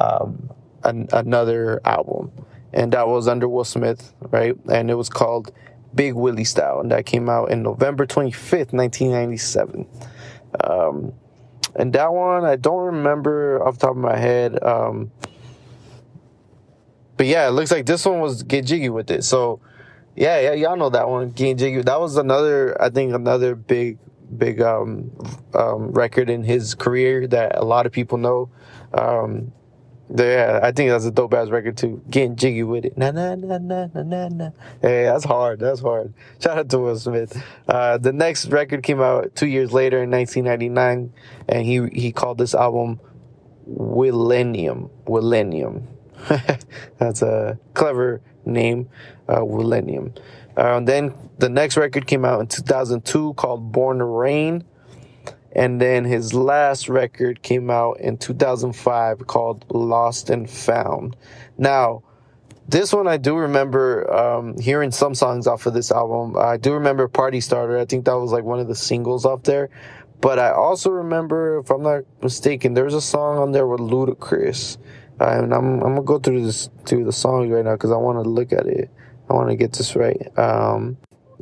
um, 0.00 0.50
an, 0.82 1.06
another 1.12 1.80
album, 1.84 2.32
and 2.72 2.94
that 2.94 3.06
was 3.06 3.28
under 3.28 3.48
Will 3.48 3.62
Smith, 3.62 4.12
right? 4.20 4.56
And 4.72 4.90
it 4.90 4.94
was 4.94 5.08
called 5.08 5.52
Big 5.94 6.14
Willie 6.14 6.44
Style, 6.44 6.80
and 6.80 6.90
that 6.90 7.06
came 7.06 7.28
out 7.28 7.50
in 7.50 7.62
November 7.62 8.06
25th, 8.06 8.72
1997. 8.72 9.86
Um, 10.62 11.12
and 11.74 11.92
that 11.92 12.12
one, 12.12 12.44
I 12.44 12.56
don't 12.56 12.86
remember 12.86 13.64
off 13.64 13.74
the 13.74 13.86
top 13.86 13.90
of 13.90 13.96
my 13.96 14.16
head. 14.16 14.62
Um, 14.62 15.10
but 17.16 17.26
yeah, 17.26 17.46
it 17.48 17.50
looks 17.50 17.70
like 17.70 17.86
this 17.86 18.04
one 18.04 18.20
was 18.20 18.42
Get 18.42 18.64
Jiggy 18.64 18.88
with 18.88 19.10
it. 19.10 19.24
So 19.24 19.60
yeah, 20.16 20.40
yeah, 20.40 20.52
y'all 20.52 20.76
know 20.76 20.90
that 20.90 21.08
one, 21.08 21.30
Get 21.30 21.58
Jiggy. 21.58 21.82
That 21.82 22.00
was 22.00 22.16
another, 22.16 22.80
I 22.80 22.90
think, 22.90 23.14
another 23.14 23.54
big, 23.54 23.98
big 24.36 24.60
um, 24.60 25.10
um, 25.54 25.92
record 25.92 26.30
in 26.30 26.42
his 26.42 26.74
career 26.74 27.26
that 27.28 27.56
a 27.56 27.64
lot 27.64 27.86
of 27.86 27.92
people 27.92 28.18
know. 28.18 28.50
Yeah, 30.12 30.58
I 30.62 30.72
think 30.72 30.90
that's 30.90 31.04
a 31.04 31.10
dope 31.12 31.34
ass 31.34 31.50
record 31.50 31.76
too. 31.76 32.02
Getting 32.10 32.34
jiggy 32.34 32.64
with 32.64 32.84
it. 32.84 32.98
Na 32.98 33.12
na 33.12 33.36
na 33.36 33.58
na 33.58 33.86
na 33.94 34.02
na 34.02 34.28
na. 34.28 34.50
Hey, 34.82 35.04
that's 35.04 35.24
hard. 35.24 35.60
That's 35.60 35.80
hard. 35.80 36.12
Shout 36.40 36.58
out 36.58 36.68
to 36.70 36.78
Will 36.78 36.98
Smith. 36.98 37.40
Uh, 37.68 37.96
the 37.96 38.12
next 38.12 38.46
record 38.46 38.82
came 38.82 39.00
out 39.00 39.34
two 39.36 39.46
years 39.46 39.72
later 39.72 40.02
in 40.02 40.10
1999, 40.10 41.12
and 41.48 41.66
he 41.66 41.86
he 41.92 42.10
called 42.10 42.38
this 42.38 42.54
album 42.54 42.98
Willennium. 43.68 44.90
Willennium. 45.06 45.86
that's 46.98 47.22
a 47.22 47.58
clever 47.74 48.20
name. 48.44 48.88
Uh, 49.28 49.38
Willennium. 49.38 50.18
Uh, 50.56 50.80
then 50.80 51.14
the 51.38 51.48
next 51.48 51.76
record 51.76 52.06
came 52.06 52.24
out 52.24 52.40
in 52.40 52.46
2002 52.48 53.34
called 53.34 53.70
Born 53.70 53.98
to 53.98 54.04
Reign. 54.04 54.64
And 55.52 55.80
then 55.80 56.04
his 56.04 56.32
last 56.32 56.88
record 56.88 57.42
came 57.42 57.70
out 57.70 57.98
in 58.00 58.18
2005 58.18 59.26
called 59.26 59.64
Lost 59.70 60.30
and 60.30 60.48
Found. 60.48 61.16
Now, 61.58 62.02
this 62.68 62.92
one 62.92 63.08
I 63.08 63.16
do 63.16 63.36
remember 63.36 64.08
um, 64.14 64.56
hearing 64.58 64.92
some 64.92 65.14
songs 65.14 65.48
off 65.48 65.66
of 65.66 65.74
this 65.74 65.90
album. 65.90 66.36
I 66.38 66.56
do 66.56 66.72
remember 66.72 67.08
Party 67.08 67.40
Starter. 67.40 67.78
I 67.78 67.84
think 67.84 68.04
that 68.04 68.16
was 68.16 68.30
like 68.30 68.44
one 68.44 68.60
of 68.60 68.68
the 68.68 68.76
singles 68.76 69.26
off 69.26 69.42
there. 69.42 69.70
But 70.20 70.38
I 70.38 70.52
also 70.52 70.90
remember, 70.90 71.58
if 71.58 71.70
I'm 71.70 71.82
not 71.82 72.04
mistaken, 72.22 72.74
there's 72.74 72.94
a 72.94 73.00
song 73.00 73.38
on 73.38 73.52
there 73.52 73.66
with 73.66 73.80
Ludacris. 73.80 74.76
Uh, 75.20 75.42
and 75.42 75.52
I'm, 75.52 75.82
I'm 75.82 75.94
gonna 75.94 76.02
go 76.02 76.18
through 76.18 76.46
this 76.46 76.70
through 76.86 77.04
the 77.04 77.12
songs 77.12 77.50
right 77.50 77.64
now 77.64 77.72
because 77.72 77.90
I 77.90 77.96
want 77.96 78.22
to 78.22 78.28
look 78.28 78.52
at 78.52 78.66
it. 78.66 78.90
I 79.28 79.32
want 79.32 79.48
to 79.50 79.56
get 79.56 79.72
this 79.72 79.96
right. 79.96 80.38
Um, 80.38 80.96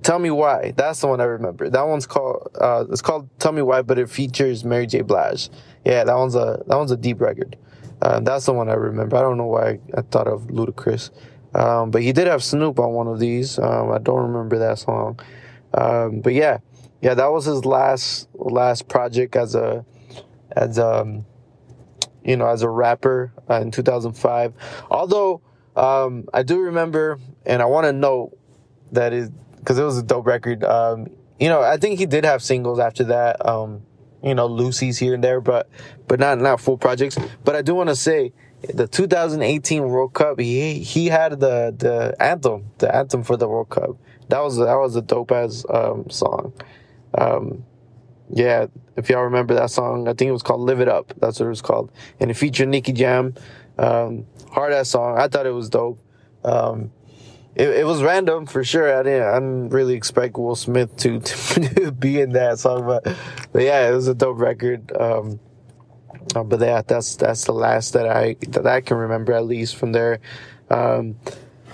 Tell 0.08 0.18
Me 0.18 0.30
Why. 0.30 0.72
That's 0.74 1.02
the 1.02 1.06
one 1.06 1.20
I 1.20 1.24
remember. 1.24 1.68
That 1.68 1.86
one's 1.86 2.06
called 2.06 2.48
uh, 2.58 2.86
it's 2.90 3.02
called 3.02 3.28
Tell 3.38 3.52
Me 3.52 3.60
Why, 3.60 3.82
but 3.82 3.98
it 3.98 4.08
features 4.08 4.64
Mary 4.64 4.86
J. 4.86 5.02
Blige. 5.02 5.50
Yeah, 5.84 6.02
that 6.04 6.14
one's 6.14 6.34
a 6.34 6.62
that 6.66 6.78
one's 6.78 6.90
a 6.90 6.96
deep 6.96 7.20
record. 7.20 7.58
Uh, 8.00 8.18
that's 8.20 8.46
the 8.46 8.54
one 8.54 8.70
I 8.70 8.72
remember. 8.72 9.18
I 9.18 9.20
don't 9.20 9.36
know 9.36 9.44
why 9.44 9.80
I, 9.94 10.00
thought 10.00 10.26
of 10.26 10.44
Ludacris, 10.44 11.10
um, 11.54 11.90
but 11.90 12.00
he 12.00 12.12
did 12.12 12.26
have 12.26 12.42
Snoop 12.42 12.78
on 12.78 12.94
one 12.94 13.06
of 13.06 13.18
these. 13.18 13.58
Um, 13.58 13.92
I 13.92 13.98
don't 13.98 14.32
remember 14.32 14.58
that 14.60 14.78
song, 14.78 15.20
um, 15.74 16.22
but 16.22 16.32
yeah, 16.32 16.60
yeah, 17.02 17.12
that 17.12 17.26
was 17.30 17.44
his 17.44 17.66
last 17.66 18.30
last 18.32 18.88
project 18.88 19.36
as 19.36 19.54
a 19.54 19.84
as 20.52 20.78
um 20.78 21.26
you 22.24 22.38
know 22.38 22.48
as 22.48 22.62
a 22.62 22.68
rapper 22.70 23.30
uh, 23.50 23.60
in 23.60 23.70
2005. 23.70 24.54
Although 24.90 25.42
um, 25.76 26.26
I 26.32 26.44
do 26.44 26.60
remember, 26.60 27.18
and 27.44 27.60
I 27.60 27.66
want 27.66 27.84
to 27.84 27.92
note 27.92 28.38
that 28.92 29.12
is 29.12 29.28
because 29.68 29.78
it 29.78 29.84
was 29.84 29.98
a 29.98 30.02
dope 30.02 30.26
record. 30.26 30.64
Um, 30.64 31.08
you 31.38 31.50
know, 31.50 31.60
I 31.60 31.76
think 31.76 31.98
he 31.98 32.06
did 32.06 32.24
have 32.24 32.42
singles 32.42 32.78
after 32.78 33.04
that. 33.04 33.46
Um, 33.46 33.82
you 34.24 34.34
know, 34.34 34.46
Lucy's 34.46 34.96
here 34.96 35.12
and 35.12 35.22
there, 35.22 35.42
but 35.42 35.68
but 36.06 36.18
not 36.18 36.38
not 36.38 36.58
full 36.58 36.78
projects. 36.78 37.18
But 37.44 37.54
I 37.54 37.60
do 37.60 37.74
want 37.74 37.90
to 37.90 37.94
say 37.96 38.32
the 38.72 38.88
2018 38.88 39.82
World 39.86 40.14
Cup, 40.14 40.40
he 40.40 40.78
he 40.78 41.08
had 41.08 41.38
the 41.38 41.74
the 41.76 42.16
anthem, 42.18 42.70
the 42.78 42.94
anthem 42.94 43.22
for 43.22 43.36
the 43.36 43.46
World 43.46 43.68
Cup. 43.68 43.90
That 44.30 44.40
was 44.40 44.56
that 44.56 44.74
was 44.74 44.96
a 44.96 45.02
dope 45.02 45.32
ass 45.32 45.66
um, 45.68 46.08
song. 46.08 46.54
Um, 47.12 47.62
yeah, 48.30 48.68
if 48.96 49.10
y'all 49.10 49.24
remember 49.24 49.52
that 49.54 49.70
song, 49.70 50.08
I 50.08 50.14
think 50.14 50.30
it 50.30 50.32
was 50.32 50.42
called 50.42 50.62
"Live 50.62 50.80
It 50.80 50.88
Up." 50.88 51.12
That's 51.18 51.40
what 51.40 51.46
it 51.46 51.50
was 51.50 51.60
called, 51.60 51.92
and 52.20 52.30
it 52.30 52.34
featured 52.34 52.68
Nicky 52.68 52.94
Jam. 52.94 53.34
Um, 53.76 54.24
hard 54.50 54.72
ass 54.72 54.88
song. 54.88 55.18
I 55.18 55.28
thought 55.28 55.44
it 55.44 55.50
was 55.50 55.68
dope. 55.68 56.02
Um, 56.42 56.90
it, 57.58 57.68
it 57.68 57.86
was 57.86 58.02
random 58.02 58.46
for 58.46 58.62
sure. 58.62 58.96
I 58.98 59.02
didn't, 59.02 59.28
I 59.28 59.34
didn't 59.34 59.68
really 59.70 59.94
expect 59.94 60.38
Will 60.38 60.54
Smith 60.54 60.96
to, 60.98 61.20
to 61.20 61.92
be 61.92 62.20
in 62.20 62.30
that 62.30 62.60
song, 62.60 62.86
but, 62.86 63.04
but 63.52 63.62
yeah, 63.62 63.88
it 63.88 63.92
was 63.92 64.06
a 64.06 64.14
dope 64.14 64.38
record. 64.38 64.92
Um, 64.96 65.40
uh, 66.34 66.44
but 66.44 66.60
yeah, 66.60 66.82
that's 66.86 67.16
that's 67.16 67.44
the 67.44 67.52
last 67.52 67.94
that 67.94 68.08
I 68.08 68.36
that 68.48 68.66
I 68.66 68.80
can 68.80 68.96
remember 68.96 69.32
at 69.32 69.46
least 69.46 69.76
from 69.76 69.92
there. 69.92 70.20
Um, 70.70 71.16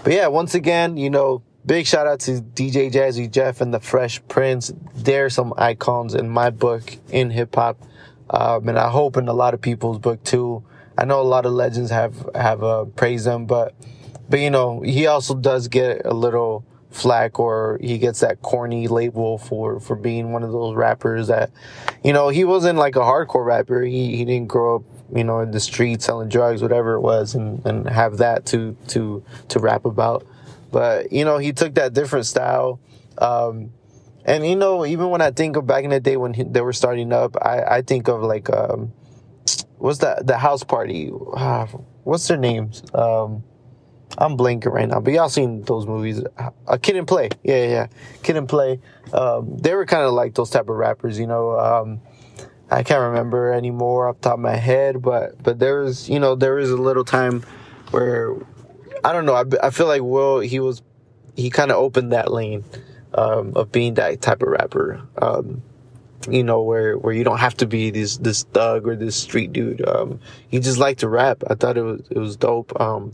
but 0.04 0.12
yeah, 0.12 0.28
once 0.28 0.54
again, 0.54 0.96
you 0.96 1.10
know, 1.10 1.42
big 1.66 1.86
shout 1.86 2.06
out 2.06 2.20
to 2.20 2.40
DJ 2.40 2.92
Jazzy 2.92 3.30
Jeff 3.30 3.60
and 3.60 3.74
the 3.74 3.80
Fresh 3.80 4.26
Prince. 4.28 4.72
They're 4.94 5.28
some 5.28 5.52
icons 5.56 6.14
in 6.14 6.28
my 6.28 6.50
book 6.50 6.96
in 7.10 7.30
hip 7.30 7.54
hop, 7.54 7.82
um, 8.30 8.68
and 8.68 8.78
I 8.78 8.90
hope 8.90 9.16
in 9.16 9.28
a 9.28 9.32
lot 9.32 9.54
of 9.54 9.60
people's 9.60 9.98
book 9.98 10.22
too. 10.24 10.64
I 10.96 11.04
know 11.04 11.20
a 11.20 11.22
lot 11.22 11.46
of 11.46 11.52
legends 11.52 11.90
have 11.90 12.28
have 12.34 12.62
uh, 12.62 12.84
praised 12.84 13.26
them, 13.26 13.46
but 13.46 13.74
but 14.28 14.40
you 14.40 14.50
know, 14.50 14.80
he 14.80 15.06
also 15.06 15.34
does 15.34 15.68
get 15.68 16.04
a 16.04 16.14
little 16.14 16.64
flack 16.90 17.40
or 17.40 17.78
he 17.82 17.98
gets 17.98 18.20
that 18.20 18.40
corny 18.40 18.86
label 18.86 19.36
for 19.36 19.80
for 19.80 19.96
being 19.96 20.32
one 20.32 20.44
of 20.44 20.52
those 20.52 20.76
rappers 20.76 21.26
that 21.26 21.50
you 22.04 22.12
know 22.12 22.28
he 22.28 22.44
wasn't 22.44 22.78
like 22.78 22.94
a 22.96 23.00
hardcore 23.00 23.44
rapper. 23.44 23.82
He 23.82 24.16
he 24.16 24.24
didn't 24.24 24.48
grow 24.48 24.76
up 24.76 24.82
you 25.12 25.24
know 25.24 25.40
in 25.40 25.50
the 25.50 25.60
streets 25.60 26.04
selling 26.04 26.28
drugs 26.28 26.62
whatever 26.62 26.94
it 26.94 27.00
was 27.00 27.34
and 27.34 27.64
and 27.66 27.88
have 27.88 28.18
that 28.18 28.46
to 28.46 28.76
to 28.88 29.24
to 29.48 29.58
rap 29.58 29.84
about. 29.84 30.26
But 30.70 31.12
you 31.12 31.24
know 31.24 31.38
he 31.38 31.52
took 31.52 31.74
that 31.74 31.94
different 31.94 32.26
style. 32.26 32.78
Um 33.18 33.70
and 34.24 34.46
you 34.46 34.56
know 34.56 34.86
even 34.86 35.10
when 35.10 35.20
i 35.20 35.30
think 35.30 35.54
of 35.54 35.66
back 35.66 35.84
in 35.84 35.90
the 35.90 36.00
day 36.00 36.16
when 36.16 36.32
he, 36.32 36.44
they 36.44 36.62
were 36.62 36.72
starting 36.72 37.12
up 37.12 37.36
i 37.42 37.62
i 37.76 37.82
think 37.82 38.08
of 38.08 38.22
like 38.22 38.48
um 38.48 38.90
what's 39.84 39.98
that 39.98 40.26
the 40.26 40.38
house 40.38 40.64
party? 40.64 41.12
Ah, 41.34 41.68
what's 42.04 42.26
their 42.28 42.38
names? 42.38 42.82
Um 42.94 43.44
I'm 44.16 44.36
blanking 44.36 44.72
right 44.72 44.88
now, 44.88 45.00
but 45.00 45.12
y'all 45.12 45.28
seen 45.28 45.62
those 45.62 45.86
movies. 45.86 46.22
A 46.66 46.78
Kid 46.78 46.96
and 46.96 47.06
Play. 47.06 47.30
Yeah, 47.42 47.66
yeah. 47.66 47.86
Kid 48.22 48.36
and 48.36 48.48
Play. 48.48 48.80
Um, 49.12 49.56
they 49.58 49.74
were 49.74 49.86
kind 49.86 50.04
of 50.04 50.12
like 50.12 50.34
those 50.34 50.50
type 50.50 50.68
of 50.68 50.76
rappers, 50.76 51.18
you 51.18 51.26
know. 51.26 51.58
Um, 51.58 52.00
I 52.70 52.82
can't 52.82 53.00
remember 53.00 53.52
anymore 53.52 54.08
off 54.08 54.20
top 54.20 54.34
of 54.34 54.40
my 54.40 54.56
head, 54.56 55.02
but, 55.02 55.42
but 55.42 55.58
there 55.58 55.80
was, 55.80 56.08
you 56.08 56.18
know, 56.18 56.34
there 56.34 56.54
was 56.54 56.70
a 56.70 56.76
little 56.76 57.04
time 57.04 57.44
where, 57.90 58.34
I 59.04 59.12
don't 59.12 59.26
know, 59.26 59.34
I, 59.34 59.44
I 59.62 59.70
feel 59.70 59.86
like 59.86 60.02
Will, 60.02 60.40
he 60.40 60.60
was, 60.60 60.82
he 61.36 61.50
kind 61.50 61.70
of 61.70 61.76
opened 61.76 62.12
that 62.12 62.32
lane, 62.32 62.64
um, 63.14 63.52
of 63.56 63.70
being 63.70 63.94
that 63.94 64.20
type 64.22 64.42
of 64.42 64.48
rapper. 64.48 65.02
Um, 65.20 65.62
you 66.28 66.44
know, 66.44 66.62
where, 66.62 66.96
where 66.96 67.14
you 67.14 67.24
don't 67.24 67.38
have 67.38 67.56
to 67.58 67.66
be 67.66 67.90
this, 67.90 68.16
this 68.18 68.44
thug 68.44 68.86
or 68.86 68.96
this 68.96 69.16
street 69.16 69.52
dude. 69.52 69.86
Um, 69.86 70.20
he 70.48 70.60
just 70.60 70.78
liked 70.78 71.00
to 71.00 71.08
rap. 71.08 71.42
I 71.48 71.54
thought 71.54 71.76
it 71.76 71.82
was, 71.82 72.02
it 72.10 72.18
was 72.18 72.36
dope. 72.36 72.78
Um, 72.80 73.12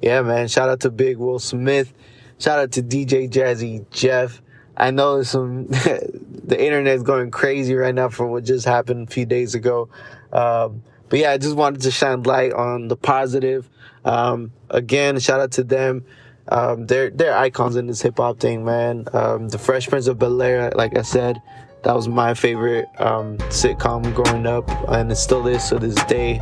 yeah, 0.00 0.22
man. 0.22 0.48
Shout 0.48 0.68
out 0.68 0.80
to 0.80 0.90
Big 0.90 1.16
Will 1.18 1.38
Smith. 1.38 1.92
Shout 2.38 2.58
out 2.58 2.72
to 2.72 2.82
DJ 2.82 3.30
Jazzy 3.30 3.88
Jeff. 3.90 4.42
I 4.76 4.90
know 4.90 5.22
some, 5.22 5.66
the 5.68 6.56
internet 6.58 6.96
is 6.96 7.02
going 7.02 7.30
crazy 7.30 7.74
right 7.74 7.94
now 7.94 8.08
for 8.08 8.26
what 8.26 8.44
just 8.44 8.66
happened 8.66 9.08
a 9.08 9.12
few 9.12 9.26
days 9.26 9.54
ago. 9.54 9.88
Um, 10.32 10.82
but 11.08 11.18
yeah, 11.18 11.32
I 11.32 11.38
just 11.38 11.56
wanted 11.56 11.82
to 11.82 11.90
shine 11.90 12.22
light 12.22 12.52
on 12.52 12.88
the 12.88 12.96
positive. 12.96 13.68
Um, 14.04 14.52
again, 14.70 15.18
shout 15.20 15.40
out 15.40 15.52
to 15.52 15.64
them. 15.64 16.04
Um, 16.48 16.86
they're, 16.86 17.10
they're 17.10 17.36
icons 17.36 17.76
in 17.76 17.86
this 17.86 18.02
hip 18.02 18.16
hop 18.16 18.40
thing, 18.40 18.64
man. 18.64 19.06
Um, 19.12 19.48
the 19.48 19.58
Fresh 19.58 19.88
Prince 19.88 20.06
of 20.06 20.18
Bel 20.18 20.42
Air, 20.42 20.72
like 20.74 20.96
I 20.98 21.02
said, 21.02 21.40
that 21.84 21.94
was 21.94 22.08
my 22.08 22.34
favorite, 22.34 22.88
um, 23.00 23.38
sitcom 23.48 24.14
growing 24.14 24.46
up 24.46 24.68
and 24.88 25.10
it 25.10 25.16
still 25.16 25.46
is 25.46 25.68
to 25.68 25.78
this 25.78 25.96
day. 26.04 26.40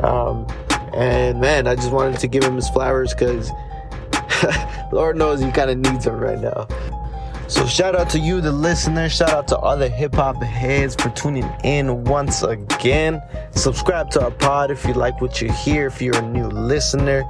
Um, 0.00 0.46
and 0.94 1.40
man, 1.40 1.66
I 1.66 1.74
just 1.74 1.90
wanted 1.90 2.20
to 2.20 2.28
give 2.28 2.44
him 2.44 2.56
his 2.56 2.68
flowers 2.68 3.14
because 3.14 3.50
Lord 4.92 5.16
knows 5.16 5.40
he 5.40 5.50
kind 5.50 5.70
of 5.70 5.78
needs 5.78 6.04
them 6.04 6.18
right 6.18 6.38
now. 6.38 6.68
So 7.46 7.66
shout 7.66 7.94
out 7.94 8.08
to 8.10 8.18
you, 8.18 8.40
the 8.40 8.52
listener. 8.52 9.08
Shout 9.08 9.30
out 9.30 9.48
to 9.48 9.58
other 9.58 9.88
hip 9.88 10.14
hop 10.14 10.42
heads 10.42 10.94
for 10.94 11.10
tuning 11.10 11.48
in 11.62 12.04
once 12.04 12.42
again. 12.42 13.22
Subscribe 13.52 14.10
to 14.10 14.24
our 14.24 14.30
pod 14.30 14.70
if 14.70 14.84
you 14.84 14.94
like 14.94 15.20
what 15.20 15.40
you 15.40 15.52
hear. 15.52 15.86
If 15.86 16.00
you're 16.00 16.16
a 16.16 16.22
new 16.22 16.46
listener, 16.48 17.24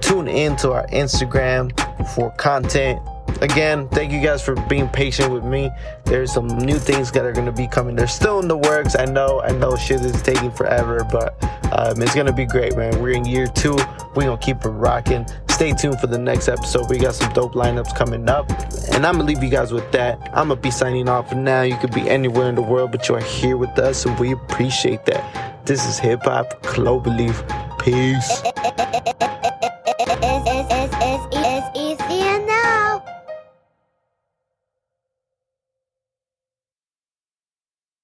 tune 0.00 0.28
in 0.28 0.56
to 0.56 0.72
our 0.72 0.86
Instagram 0.88 1.72
for 2.14 2.30
content 2.32 3.00
again, 3.40 3.88
thank 3.88 4.12
you 4.12 4.20
guys 4.20 4.42
for 4.42 4.54
being 4.68 4.88
patient 4.88 5.32
with 5.32 5.44
me. 5.44 5.70
There's 6.04 6.32
some 6.32 6.46
new 6.46 6.78
things 6.78 7.10
that 7.12 7.24
are 7.24 7.32
going 7.32 7.46
to 7.46 7.52
be 7.52 7.66
coming. 7.66 7.96
They're 7.96 8.06
still 8.06 8.40
in 8.40 8.48
the 8.48 8.56
works. 8.56 8.96
I 8.96 9.04
know, 9.04 9.40
I 9.42 9.52
know 9.52 9.76
shit 9.76 10.00
is 10.00 10.22
taking 10.22 10.50
forever, 10.50 11.06
but 11.10 11.34
um, 11.72 12.00
it's 12.00 12.14
going 12.14 12.26
to 12.26 12.32
be 12.32 12.46
great, 12.46 12.76
man. 12.76 13.00
We're 13.00 13.12
in 13.12 13.24
year 13.24 13.46
two. 13.46 13.76
We're 14.14 14.24
going 14.24 14.38
to 14.38 14.44
keep 14.44 14.64
it 14.64 14.68
rocking. 14.68 15.26
Stay 15.56 15.72
tuned 15.72 15.98
for 15.98 16.06
the 16.06 16.18
next 16.18 16.48
episode. 16.48 16.90
We 16.90 16.98
got 16.98 17.14
some 17.14 17.32
dope 17.32 17.54
lineups 17.54 17.96
coming 17.96 18.28
up. 18.28 18.46
And 18.92 19.06
I'm 19.06 19.14
going 19.14 19.26
to 19.26 19.32
leave 19.32 19.42
you 19.42 19.48
guys 19.48 19.72
with 19.72 19.90
that. 19.92 20.20
I'm 20.34 20.48
going 20.48 20.50
to 20.50 20.56
be 20.56 20.70
signing 20.70 21.08
off 21.08 21.30
for 21.30 21.34
now. 21.34 21.62
You 21.62 21.78
could 21.78 21.94
be 21.94 22.10
anywhere 22.10 22.50
in 22.50 22.56
the 22.56 22.60
world, 22.60 22.92
but 22.92 23.08
you 23.08 23.14
are 23.14 23.22
here 23.22 23.56
with 23.56 23.78
us, 23.78 24.04
and 24.04 24.18
we 24.18 24.32
appreciate 24.32 25.06
that. 25.06 25.64
This 25.64 25.86
is 25.86 25.98
Hip 25.98 26.24
Hop 26.24 26.62
Cloverleaf. 26.62 27.42
Peace. 27.78 28.42